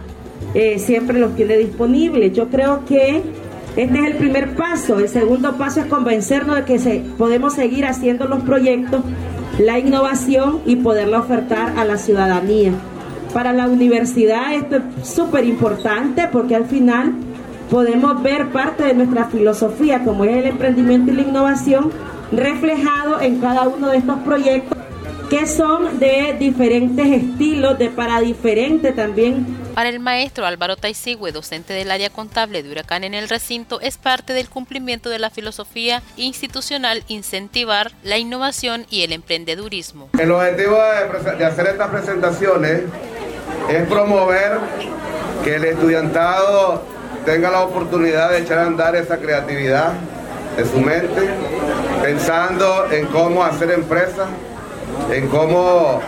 eh, 0.54 0.78
siempre 0.78 1.18
los 1.18 1.34
tiene 1.34 1.56
disponibles. 1.56 2.32
Yo 2.32 2.48
creo 2.50 2.84
que 2.84 3.22
este 3.76 3.98
es 3.98 4.06
el 4.06 4.14
primer 4.14 4.56
paso. 4.56 4.98
El 4.98 5.08
segundo 5.08 5.56
paso 5.56 5.80
es 5.80 5.86
convencernos 5.86 6.56
de 6.56 6.64
que 6.64 6.78
se, 6.78 7.04
podemos 7.18 7.52
seguir 7.52 7.84
haciendo 7.84 8.26
los 8.26 8.42
proyectos, 8.42 9.02
la 9.58 9.78
innovación 9.78 10.60
y 10.64 10.76
poderla 10.76 11.20
ofertar 11.20 11.78
a 11.78 11.84
la 11.84 11.98
ciudadanía. 11.98 12.72
Para 13.34 13.52
la 13.52 13.68
universidad 13.68 14.54
esto 14.54 14.76
es 14.76 15.08
súper 15.08 15.44
importante 15.44 16.28
porque 16.32 16.56
al 16.56 16.64
final 16.64 17.12
podemos 17.70 18.22
ver 18.22 18.48
parte 18.48 18.84
de 18.84 18.94
nuestra 18.94 19.26
filosofía, 19.26 20.04
como 20.04 20.24
es 20.24 20.36
el 20.36 20.46
emprendimiento 20.46 21.12
y 21.12 21.16
la 21.16 21.22
innovación, 21.22 21.90
reflejado 22.32 23.20
en 23.20 23.40
cada 23.40 23.68
uno 23.68 23.88
de 23.88 23.98
estos 23.98 24.18
proyectos 24.20 24.76
que 25.28 25.46
son 25.46 25.98
de 25.98 26.36
diferentes 26.38 27.06
estilos, 27.06 27.78
de 27.78 27.90
para 27.90 28.20
diferente 28.20 28.92
también. 28.92 29.65
Para 29.76 29.90
el 29.90 30.00
maestro 30.00 30.46
Álvaro 30.46 30.76
Taisigüe, 30.76 31.32
docente 31.32 31.74
del 31.74 31.90
área 31.90 32.08
contable 32.08 32.62
de 32.62 32.70
Huracán 32.70 33.04
en 33.04 33.12
el 33.12 33.28
recinto, 33.28 33.78
es 33.82 33.98
parte 33.98 34.32
del 34.32 34.48
cumplimiento 34.48 35.10
de 35.10 35.18
la 35.18 35.28
filosofía 35.28 36.02
institucional 36.16 37.04
incentivar 37.08 37.92
la 38.02 38.16
innovación 38.16 38.86
y 38.88 39.02
el 39.02 39.12
emprendedurismo. 39.12 40.08
El 40.18 40.30
objetivo 40.30 40.78
de, 40.78 41.36
de 41.36 41.44
hacer 41.44 41.66
estas 41.66 41.90
presentaciones 41.90 42.84
es 43.68 43.86
promover 43.86 44.60
que 45.44 45.56
el 45.56 45.64
estudiantado 45.66 46.82
tenga 47.26 47.50
la 47.50 47.60
oportunidad 47.60 48.30
de 48.30 48.38
echar 48.38 48.60
a 48.60 48.66
andar 48.68 48.96
esa 48.96 49.18
creatividad 49.18 49.92
de 50.56 50.64
su 50.64 50.80
mente, 50.80 51.28
pensando 52.02 52.90
en 52.90 53.04
cómo 53.08 53.44
hacer 53.44 53.72
empresas, 53.72 54.30
en 55.12 55.28
cómo 55.28 56.00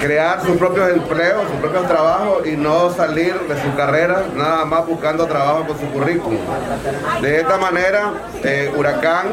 crear 0.00 0.40
sus 0.44 0.56
propios 0.56 0.90
empleos, 0.90 1.42
sus 1.50 1.60
propios 1.60 1.86
trabajos 1.86 2.46
y 2.46 2.56
no 2.56 2.90
salir 2.90 3.34
de 3.34 3.60
su 3.62 3.74
carrera 3.76 4.24
nada 4.36 4.64
más 4.64 4.86
buscando 4.86 5.26
trabajo 5.26 5.66
con 5.66 5.78
su 5.78 5.86
currículum. 5.86 6.38
De 7.20 7.40
esta 7.40 7.58
manera, 7.58 8.12
eh, 8.44 8.72
Huracán 8.76 9.26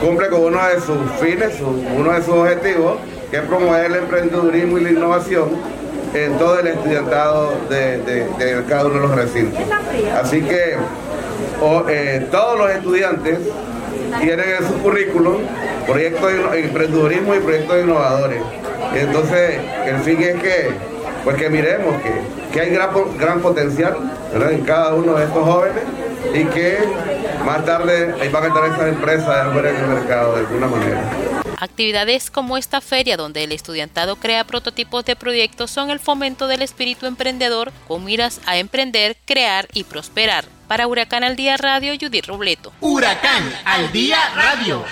cumple 0.00 0.28
con 0.28 0.40
uno 0.40 0.58
de 0.68 0.80
sus 0.80 0.98
fines, 1.20 1.60
uno 1.60 2.12
de 2.12 2.22
sus 2.22 2.34
objetivos, 2.34 2.98
que 3.30 3.36
es 3.36 3.42
promover 3.42 3.86
el 3.86 3.96
emprendedurismo 3.96 4.78
y 4.78 4.80
la 4.82 4.90
innovación 4.90 5.48
en 6.14 6.38
todo 6.38 6.58
el 6.58 6.66
estudiantado 6.66 7.52
de, 7.68 8.64
cada 8.68 8.86
uno 8.86 8.94
de 8.94 9.00
los 9.00 9.14
recintos. 9.14 9.60
Así 10.20 10.42
que 10.42 10.76
eh, 11.88 12.26
todos 12.30 12.58
los 12.58 12.70
estudiantes 12.70 13.38
tienen 14.20 14.46
en 14.60 14.66
su 14.66 14.74
currículum 14.82 15.36
proyectos 15.86 16.32
de 16.32 16.60
emprendedurismo 16.60 17.34
y 17.34 17.38
proyectos 17.38 17.84
innovadores. 17.84 18.42
Entonces, 18.94 19.60
el 19.86 19.98
fin 20.00 20.22
es 20.22 20.42
que, 20.42 20.70
pues 21.24 21.36
que 21.36 21.48
miremos 21.48 21.96
que, 22.02 22.60
hay 22.60 22.70
gran, 22.70 22.90
gran 23.16 23.40
potencial 23.40 23.96
en 24.34 24.64
cada 24.64 24.94
uno 24.94 25.14
de 25.14 25.24
estos 25.24 25.44
jóvenes 25.44 25.84
y 26.34 26.44
que 26.46 26.78
más 27.44 27.64
tarde 27.64 28.14
ahí 28.20 28.28
van 28.28 28.44
a 28.44 28.46
estar 28.48 28.64
esas 28.66 28.88
empresas 28.88 29.46
en 29.56 29.66
el 29.66 29.86
mercado 29.86 30.34
de 30.34 30.40
alguna 30.40 30.66
manera. 30.66 31.02
Actividades 31.60 32.30
como 32.30 32.56
esta 32.56 32.80
feria 32.80 33.16
donde 33.18 33.44
el 33.44 33.52
estudiantado 33.52 34.16
crea 34.16 34.44
prototipos 34.44 35.04
de 35.04 35.14
proyectos 35.14 35.70
son 35.70 35.90
el 35.90 36.00
fomento 36.00 36.46
del 36.46 36.62
espíritu 36.62 37.06
emprendedor 37.06 37.70
con 37.86 38.04
miras 38.04 38.40
a 38.46 38.56
emprender, 38.56 39.16
crear 39.26 39.68
y 39.74 39.84
prosperar. 39.84 40.46
Para 40.68 40.86
Huracán 40.86 41.22
al 41.22 41.36
Día 41.36 41.56
Radio, 41.56 41.92
Judith 42.00 42.26
Robleto. 42.26 42.72
Huracán 42.80 43.52
al 43.64 43.92
Día 43.92 44.18
Radio. 44.34 44.84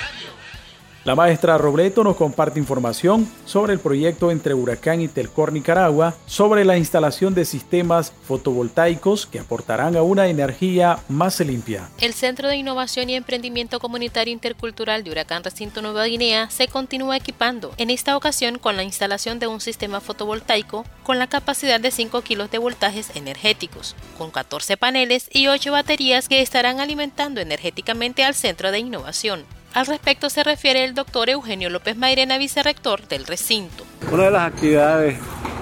La 1.09 1.15
maestra 1.15 1.57
Robleto 1.57 2.05
nos 2.05 2.17
comparte 2.17 2.59
información 2.59 3.27
sobre 3.47 3.73
el 3.73 3.79
proyecto 3.79 4.31
entre 4.31 4.53
Huracán 4.53 5.01
y 5.01 5.09
Telcor 5.09 5.55
Nicaragua 5.55 6.15
sobre 6.27 6.67
la 6.67 6.77
instalación 6.77 7.33
de 7.33 7.47
sistemas 7.47 8.13
fotovoltaicos 8.25 9.25
que 9.25 9.39
aportarán 9.39 9.97
a 9.97 10.03
una 10.03 10.29
energía 10.29 10.99
más 11.09 11.41
limpia. 11.41 11.89
El 11.99 12.13
Centro 12.13 12.49
de 12.49 12.57
Innovación 12.57 13.09
y 13.09 13.15
Emprendimiento 13.15 13.81
Comunitario 13.81 14.35
Intercultural 14.35 15.03
de 15.03 15.11
Huracán 15.11 15.43
Recinto 15.43 15.81
Nueva 15.81 16.05
Guinea 16.05 16.51
se 16.51 16.69
continúa 16.69 17.17
equipando, 17.17 17.73
en 17.79 17.89
esta 17.89 18.15
ocasión 18.15 18.59
con 18.59 18.77
la 18.77 18.83
instalación 18.83 19.39
de 19.39 19.47
un 19.47 19.63
sistema 19.63 20.03
fotovoltaico 20.03 20.85
con 21.05 21.19
la 21.19 21.27
capacidad 21.27 21.81
de 21.81 21.91
5 21.91 22.21
kilos 22.21 22.51
de 22.51 22.59
voltajes 22.59 23.17
energéticos, 23.17 23.97
con 24.19 24.31
14 24.31 24.77
paneles 24.77 25.31
y 25.33 25.47
8 25.47 25.73
baterías 25.73 26.29
que 26.29 26.43
estarán 26.43 26.81
alimentando 26.81 27.41
energéticamente 27.41 28.25
al 28.25 28.35
Centro 28.35 28.71
de 28.71 28.81
Innovación. 28.81 29.58
Al 29.79 29.87
respecto 29.87 30.29
se 30.29 30.43
refiere 30.43 30.83
el 30.83 30.93
doctor 30.93 31.31
Eugenio 31.31 31.71
López 31.71 31.97
Mairena, 31.97 32.37
vicerrector 32.37 33.07
del 33.07 33.25
recinto. 33.25 33.85
Una 34.11 34.25
de 34.25 34.31
las 34.33 34.49
actividades 34.49 35.17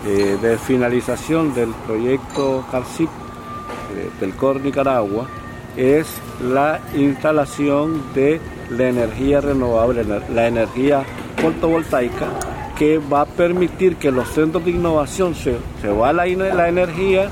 eh, 0.06 0.38
de 0.40 0.56
finalización 0.56 1.52
del 1.54 1.68
proyecto 1.86 2.64
CARCIP 2.70 3.10
eh, 3.10 4.10
del 4.18 4.34
COR 4.34 4.62
Nicaragua 4.62 5.28
es 5.76 6.06
la 6.42 6.80
instalación 6.94 8.14
de 8.14 8.40
la 8.70 8.88
energía 8.88 9.42
renovable, 9.42 10.02
la 10.02 10.46
energía 10.46 11.04
fotovoltaica, 11.36 12.28
que 12.78 12.96
va 12.96 13.20
a 13.20 13.26
permitir 13.26 13.96
que 13.96 14.10
los 14.10 14.30
centros 14.30 14.64
de 14.64 14.70
innovación 14.70 15.34
se, 15.34 15.58
se 15.82 15.88
va 15.88 16.14
la, 16.14 16.24
la 16.24 16.68
energía 16.70 17.28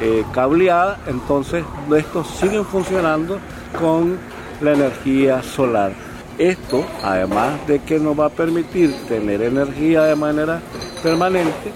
eh, 0.00 0.24
cableada, 0.32 0.98
entonces 1.08 1.62
estos 1.94 2.26
siguen 2.28 2.64
funcionando 2.64 3.38
con 3.78 4.18
la 4.62 4.72
energía 4.72 5.42
solar. 5.42 5.92
Esto, 6.38 6.84
además 7.02 7.66
de 7.66 7.80
que 7.80 7.98
nos 7.98 8.18
va 8.18 8.26
a 8.26 8.30
permitir 8.30 8.94
tener 9.08 9.42
energía 9.42 10.04
de 10.04 10.16
manera 10.16 10.60
permanente, 11.02 11.72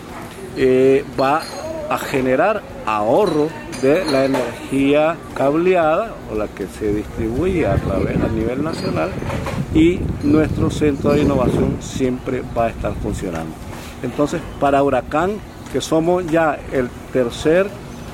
eh, 0.56 1.04
va 1.20 1.42
a 1.90 1.98
generar 1.98 2.62
ahorro 2.86 3.48
de 3.82 4.04
la 4.06 4.24
energía 4.24 5.16
cableada 5.34 6.14
o 6.32 6.34
la 6.34 6.48
que 6.48 6.66
se 6.66 6.92
distribuye 6.92 7.66
a 7.66 7.76
través 7.76 8.16
a 8.22 8.28
nivel 8.28 8.64
nacional 8.64 9.10
y 9.74 10.00
nuestro 10.22 10.70
centro 10.70 11.12
de 11.12 11.22
innovación 11.22 11.76
siempre 11.80 12.42
va 12.56 12.66
a 12.66 12.68
estar 12.70 12.94
funcionando. 12.94 13.54
Entonces, 14.02 14.40
para 14.58 14.82
Huracán, 14.82 15.32
que 15.72 15.80
somos 15.80 16.26
ya 16.26 16.58
el 16.72 16.88
tercer 17.12 17.66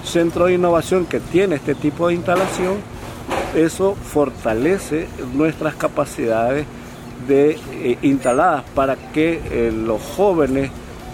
centro 0.04 0.46
de 0.46 0.54
innovación 0.54 1.06
que 1.06 1.20
tiene 1.20 1.56
este 1.56 1.74
tipo 1.74 2.08
de 2.08 2.14
instalación, 2.14 2.74
eso 3.54 3.94
fortalece 3.94 5.06
nuestras 5.34 5.74
capacidades 5.74 6.66
de, 7.28 7.58
eh, 7.72 7.98
instaladas 8.02 8.64
para 8.74 8.96
que 9.12 9.40
eh, 9.50 9.72
los 9.72 10.02
jóvenes 10.02 10.70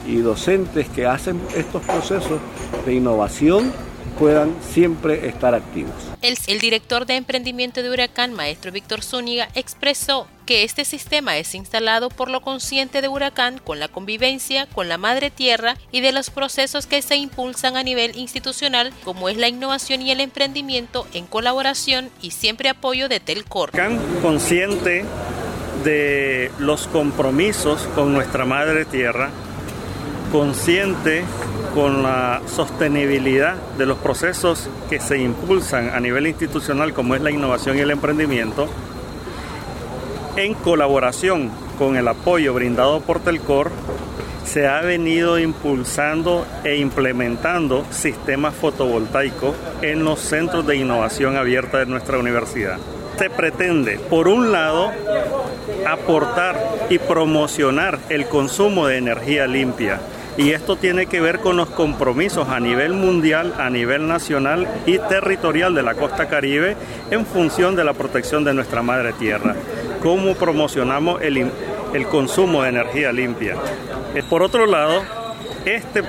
y 0.07 0.17
docentes 0.17 0.89
que 0.89 1.07
hacen 1.07 1.41
estos 1.55 1.83
procesos 1.83 2.41
de 2.87 2.95
innovación 2.95 3.73
puedan 4.19 4.55
siempre 4.73 5.29
estar 5.29 5.55
activos. 5.55 5.93
El, 6.23 6.37
el, 6.47 6.59
director 6.59 7.07
de 7.07 7.17
emprendimiento 7.17 7.83
de 7.83 7.91
Huracán, 7.91 8.33
maestro 8.33 8.73
Víctor 8.73 9.03
Zúñiga, 9.03 9.49
expresó 9.55 10.27
que 10.49 10.65
este 10.65 10.87
sistema 10.87 11.37
es 11.37 11.55
instalado 11.55 12.09
por 12.09 12.31
lo 12.31 12.41
consciente 12.41 13.03
de 13.03 13.09
Huracán 13.09 13.59
con 13.59 13.79
la 13.79 13.89
convivencia 13.89 14.65
con 14.65 14.89
la 14.89 14.97
madre 14.97 15.31
tierra 15.31 15.77
y 15.93 16.01
de 16.01 16.11
los 16.11 16.31
procesos 16.31 16.87
que 16.87 17.03
se 17.03 17.17
impulsan 17.17 17.77
a 17.77 17.83
nivel 17.83 18.17
institucional, 18.17 18.95
como 19.05 19.29
es 19.29 19.37
la 19.37 19.49
innovación 19.49 20.01
y 20.01 20.11
el 20.11 20.21
emprendimiento 20.21 21.07
en 21.13 21.27
colaboración 21.27 22.09
y 22.23 22.31
siempre 22.31 22.71
apoyo 22.71 23.11
de 23.11 23.21
Telcor. 23.21 23.69
Huracán 23.75 23.99
consciente 24.23 25.05
de 25.85 26.51
los 26.59 26.87
compromisos 26.87 27.83
con 27.95 28.15
nuestra 28.15 28.47
madre 28.47 28.87
tierra, 28.87 29.29
consciente 30.33 31.25
con 31.75 32.03
la 32.03 32.41
sostenibilidad 32.47 33.57
de 33.77 33.85
los 33.85 33.99
procesos 33.99 34.71
que 34.89 34.99
se 34.99 35.19
impulsan 35.19 35.91
a 35.91 36.01
nivel 36.01 36.27
institucional 36.27 36.95
como 36.95 37.15
es 37.15 37.21
la 37.21 37.31
innovación 37.31 37.77
y 37.77 37.81
el 37.81 37.91
emprendimiento, 37.91 38.67
en 40.37 40.55
colaboración 40.55 41.51
con 41.79 41.97
el 41.97 42.09
apoyo 42.09 42.55
brindado 42.55 43.01
por 43.01 43.21
Telcor, 43.21 43.71
se 44.45 44.67
ha 44.67 44.81
venido 44.81 45.39
impulsando 45.39 46.47
e 46.65 46.77
implementando 46.77 47.85
sistemas 47.91 48.55
fotovoltaicos 48.55 49.55
en 49.83 50.05
los 50.05 50.21
centros 50.21 50.67
de 50.67 50.77
innovación 50.77 51.37
abierta 51.37 51.79
de 51.79 51.87
nuestra 51.87 52.19
universidad. 52.19 52.79
Se 53.19 53.29
pretende, 53.29 53.99
por 53.99 54.29
un 54.29 54.53
lado, 54.53 54.91
aportar 55.87 56.59
y 56.89 56.99
promocionar 56.99 57.99
el 58.09 58.27
consumo 58.27 58.87
de 58.87 58.97
energía 58.97 59.47
limpia 59.47 60.01
y 60.39 60.53
esto 60.53 60.77
tiene 60.77 61.07
que 61.07 61.21
ver 61.21 61.41
con 61.41 61.57
los 61.57 61.69
compromisos 61.69 62.49
a 62.49 62.61
nivel 62.61 62.93
mundial, 62.93 63.55
a 63.59 63.69
nivel 63.71 64.07
nacional 64.07 64.69
y 64.87 64.99
territorial 64.99 65.75
de 65.75 65.83
la 65.83 65.95
costa 65.95 66.29
caribe 66.29 66.77
en 67.11 67.27
función 67.27 67.75
de 67.75 67.83
la 67.83 67.93
protección 67.93 68.45
de 68.45 68.55
nuestra 68.55 68.81
madre 68.81 69.13
tierra. 69.15 69.57
¿Cómo 70.03 70.35
promocionamos 70.35 71.21
el, 71.23 71.51
el 71.95 72.07
consumo 72.07 72.63
de 72.63 72.69
energía 72.71 73.13
limpia? 73.13 73.57
Eh, 74.15 74.23
por 74.29 74.43
otro 74.43 74.67
lado, 74.67 75.03
este 75.65 76.03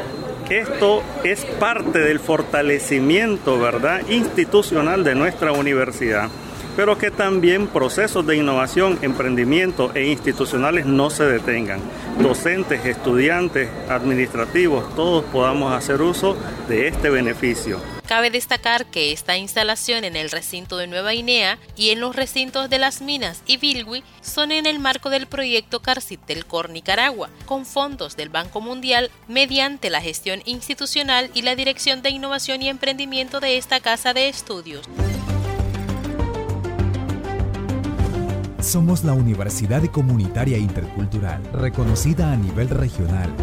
Esto 0.50 1.04
es 1.24 1.46
parte 1.46 2.00
del 2.00 2.20
fortalecimiento, 2.20 3.60
¿verdad?, 3.60 4.02
institucional 4.10 5.04
de 5.04 5.14
nuestra 5.14 5.52
universidad 5.52 6.30
pero 6.80 6.98
que 6.98 7.12
también 7.12 7.68
procesos 7.68 8.26
de 8.26 8.38
innovación, 8.38 9.00
emprendimiento 9.02 9.92
e 9.96 10.06
institucionales 10.06 10.86
no 10.86 11.10
se 11.10 11.26
detengan. 11.26 11.82
Docentes, 12.20 12.86
estudiantes, 12.86 13.68
administrativos, 13.90 14.96
todos 14.96 15.26
podamos 15.26 15.74
hacer 15.74 16.02
uso 16.02 16.38
de 16.70 16.88
este 16.88 17.10
beneficio. 17.10 17.82
Cabe 18.08 18.32
destacar 18.32 18.86
que 18.86 19.12
esta 19.12 19.36
instalación 19.36 20.06
en 20.06 20.16
el 20.16 20.32
recinto 20.32 20.78
de 20.78 20.88
Nueva 20.88 21.12
Guinea 21.12 21.60
y 21.76 21.90
en 21.90 22.00
los 22.00 22.16
recintos 22.16 22.70
de 22.70 22.80
Las 22.80 23.02
Minas 23.02 23.44
y 23.46 23.58
Bilwi 23.58 24.02
son 24.22 24.54
en 24.54 24.66
el 24.66 24.80
marco 24.80 25.10
del 25.10 25.28
proyecto 25.28 25.82
CARCIT 25.82 26.26
del 26.28 26.46
COR 26.46 26.70
Nicaragua, 26.70 27.30
con 27.46 27.66
fondos 27.66 28.16
del 28.16 28.30
Banco 28.30 28.62
Mundial 28.62 29.12
mediante 29.28 29.90
la 29.90 30.00
gestión 30.00 30.42
institucional 30.46 31.30
y 31.34 31.42
la 31.42 31.56
Dirección 31.58 32.02
de 32.02 32.12
Innovación 32.12 32.62
y 32.62 32.70
Emprendimiento 32.70 33.42
de 33.42 33.58
esta 33.58 33.82
casa 33.82 34.14
de 34.14 34.30
estudios. 34.30 34.88
Somos 38.62 39.06
la 39.06 39.14
Universidad 39.14 39.82
Comunitaria 39.86 40.58
Intercultural, 40.58 41.42
reconocida 41.54 42.34
a 42.34 42.36
nivel 42.36 42.68
regional. 42.68 43.34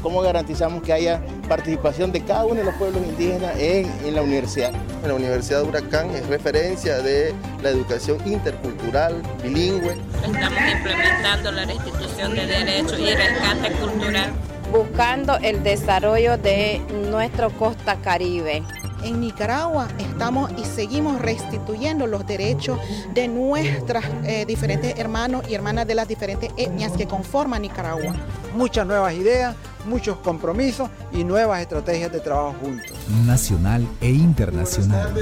¿Cómo 0.00 0.22
garantizamos 0.22 0.84
que 0.84 0.92
haya 0.92 1.20
participación 1.48 2.12
de 2.12 2.20
cada 2.20 2.44
uno 2.44 2.54
de 2.54 2.64
los 2.64 2.74
pueblos 2.76 3.02
indígenas 3.04 3.58
en, 3.58 4.14
la 4.14 4.22
universidad? 4.22 4.72
La 5.04 5.14
Universidad 5.14 5.62
de 5.62 5.68
Huracán 5.68 6.10
es 6.10 6.24
referencia 6.28 6.98
de 6.98 7.34
la 7.64 7.70
educación 7.70 8.18
intercultural, 8.24 9.20
bilingüe. 9.42 9.96
Estamos 10.24 10.60
implementando 10.72 11.50
la 11.50 11.64
restitución 11.64 12.36
de 12.36 12.46
derechos 12.46 12.98
y 13.00 13.12
rescate 13.12 13.72
cultural. 13.72 14.32
Buscando 14.70 15.36
el 15.38 15.64
desarrollo 15.64 16.38
de 16.38 16.80
nuestro 17.10 17.50
costa 17.50 17.96
caribe 17.96 18.62
en 19.04 19.20
Nicaragua 19.20 19.88
estamos 19.98 20.50
y 20.56 20.64
seguimos 20.64 21.20
restituyendo 21.20 22.06
los 22.06 22.26
derechos 22.26 22.78
de 23.12 23.28
nuestras 23.28 24.04
eh, 24.24 24.44
diferentes 24.46 24.98
hermanos 24.98 25.44
y 25.48 25.54
hermanas 25.54 25.86
de 25.86 25.94
las 25.94 26.08
diferentes 26.08 26.50
etnias 26.56 26.92
que 26.92 27.06
conforman 27.06 27.62
Nicaragua. 27.62 28.14
Muchas 28.54 28.86
nuevas 28.86 29.14
ideas, 29.14 29.56
muchos 29.84 30.16
compromisos 30.18 30.88
y 31.12 31.24
nuevas 31.24 31.60
estrategias 31.60 32.12
de 32.12 32.20
trabajo 32.20 32.54
juntos. 32.62 32.96
Nacional 33.26 33.84
e 34.00 34.10
internacional. 34.10 35.12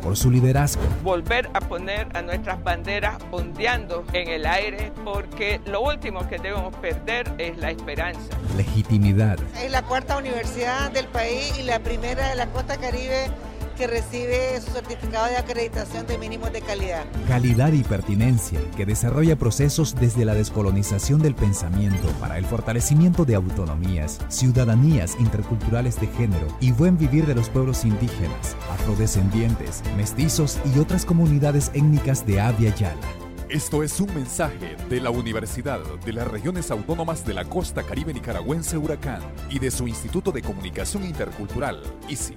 Por 0.00 0.16
su 0.16 0.30
liderazgo. 0.30 0.82
Volver 1.02 1.50
a 1.52 1.60
poner 1.60 2.08
a 2.16 2.22
nuestras 2.22 2.62
banderas 2.62 3.18
ondeando 3.32 4.04
en 4.12 4.28
el 4.28 4.46
aire 4.46 4.92
porque 5.04 5.60
lo 5.66 5.82
último 5.82 6.28
que 6.28 6.38
debemos 6.38 6.74
perder 6.76 7.34
es 7.38 7.58
la 7.58 7.72
esperanza. 7.72 8.20
Legitimidad. 8.56 9.38
Es 9.60 9.70
la 9.72 9.82
cuarta 9.82 10.16
universidad 10.16 10.92
del 10.92 11.06
país 11.08 11.58
y 11.58 11.64
la 11.64 11.80
primera 11.80 12.28
de 12.28 12.36
la 12.36 12.46
costa 12.46 12.76
caribe 12.76 13.32
que 13.74 13.86
recibe 13.86 14.60
su 14.60 14.70
certificado 14.70 15.26
de 15.26 15.36
acreditación 15.36 16.06
de 16.06 16.18
mínimos 16.18 16.52
de 16.52 16.60
calidad. 16.60 17.04
Calidad 17.28 17.72
y 17.72 17.82
pertinencia, 17.82 18.60
que 18.76 18.86
desarrolla 18.86 19.36
procesos 19.36 19.94
desde 19.94 20.24
la 20.24 20.34
descolonización 20.34 21.20
del 21.20 21.34
pensamiento 21.34 22.08
para 22.20 22.38
el 22.38 22.44
fortalecimiento 22.44 23.24
de 23.24 23.34
autonomías, 23.34 24.20
ciudadanías 24.28 25.16
interculturales 25.18 26.00
de 26.00 26.06
género 26.06 26.46
y 26.60 26.72
buen 26.72 26.96
vivir 26.96 27.26
de 27.26 27.34
los 27.34 27.48
pueblos 27.48 27.84
indígenas, 27.84 28.56
afrodescendientes, 28.72 29.82
mestizos 29.96 30.58
y 30.74 30.78
otras 30.78 31.04
comunidades 31.04 31.70
étnicas 31.74 32.26
de 32.26 32.40
Avia 32.40 32.74
Yala. 32.74 33.24
Esto 33.48 33.82
es 33.82 34.00
un 34.00 34.12
mensaje 34.14 34.76
de 34.88 35.00
la 35.00 35.10
Universidad 35.10 35.80
de 36.04 36.12
las 36.12 36.26
Regiones 36.26 36.70
Autónomas 36.70 37.24
de 37.26 37.34
la 37.34 37.44
Costa 37.44 37.82
Caribe 37.82 38.14
Nicaragüense 38.14 38.78
Huracán 38.78 39.20
y 39.50 39.58
de 39.58 39.70
su 39.70 39.86
Instituto 39.86 40.32
de 40.32 40.42
Comunicación 40.42 41.04
Intercultural, 41.04 41.82
ICI. 42.08 42.34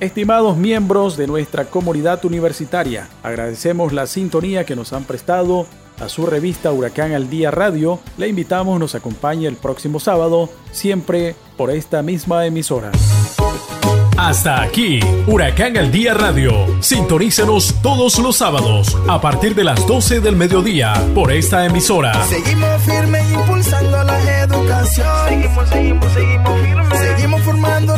Estimados 0.00 0.56
miembros 0.56 1.18
de 1.18 1.26
nuestra 1.26 1.66
comunidad 1.66 2.24
universitaria, 2.24 3.10
agradecemos 3.22 3.92
la 3.92 4.06
sintonía 4.06 4.64
que 4.64 4.74
nos 4.74 4.94
han 4.94 5.04
prestado 5.04 5.66
a 6.00 6.08
su 6.08 6.24
revista 6.24 6.72
Huracán 6.72 7.12
al 7.12 7.28
Día 7.28 7.50
Radio. 7.50 8.00
Le 8.16 8.26
invitamos 8.26 8.80
nos 8.80 8.94
acompañe 8.94 9.46
el 9.46 9.56
próximo 9.56 10.00
sábado, 10.00 10.48
siempre 10.72 11.36
por 11.58 11.70
esta 11.70 12.00
misma 12.00 12.46
emisora. 12.46 12.92
Hasta 14.16 14.62
aquí, 14.62 15.00
Huracán 15.26 15.76
al 15.76 15.92
Día 15.92 16.14
Radio. 16.14 16.52
Sintonícenos 16.80 17.74
todos 17.82 18.18
los 18.20 18.36
sábados 18.36 18.96
a 19.06 19.20
partir 19.20 19.54
de 19.54 19.64
las 19.64 19.86
12 19.86 20.20
del 20.20 20.34
mediodía 20.34 20.94
por 21.14 21.30
esta 21.30 21.66
emisora. 21.66 22.24
Seguimos 22.24 22.82
firmes 22.82 23.30
impulsando 23.32 24.02
la 24.02 24.40
educación. 24.40 25.06
Seguimos, 25.28 25.68
seguimos, 25.68 26.12
seguimos 26.12 26.60
firmes. 26.60 26.98
Seguimos 27.00 27.40
formando 27.42 27.96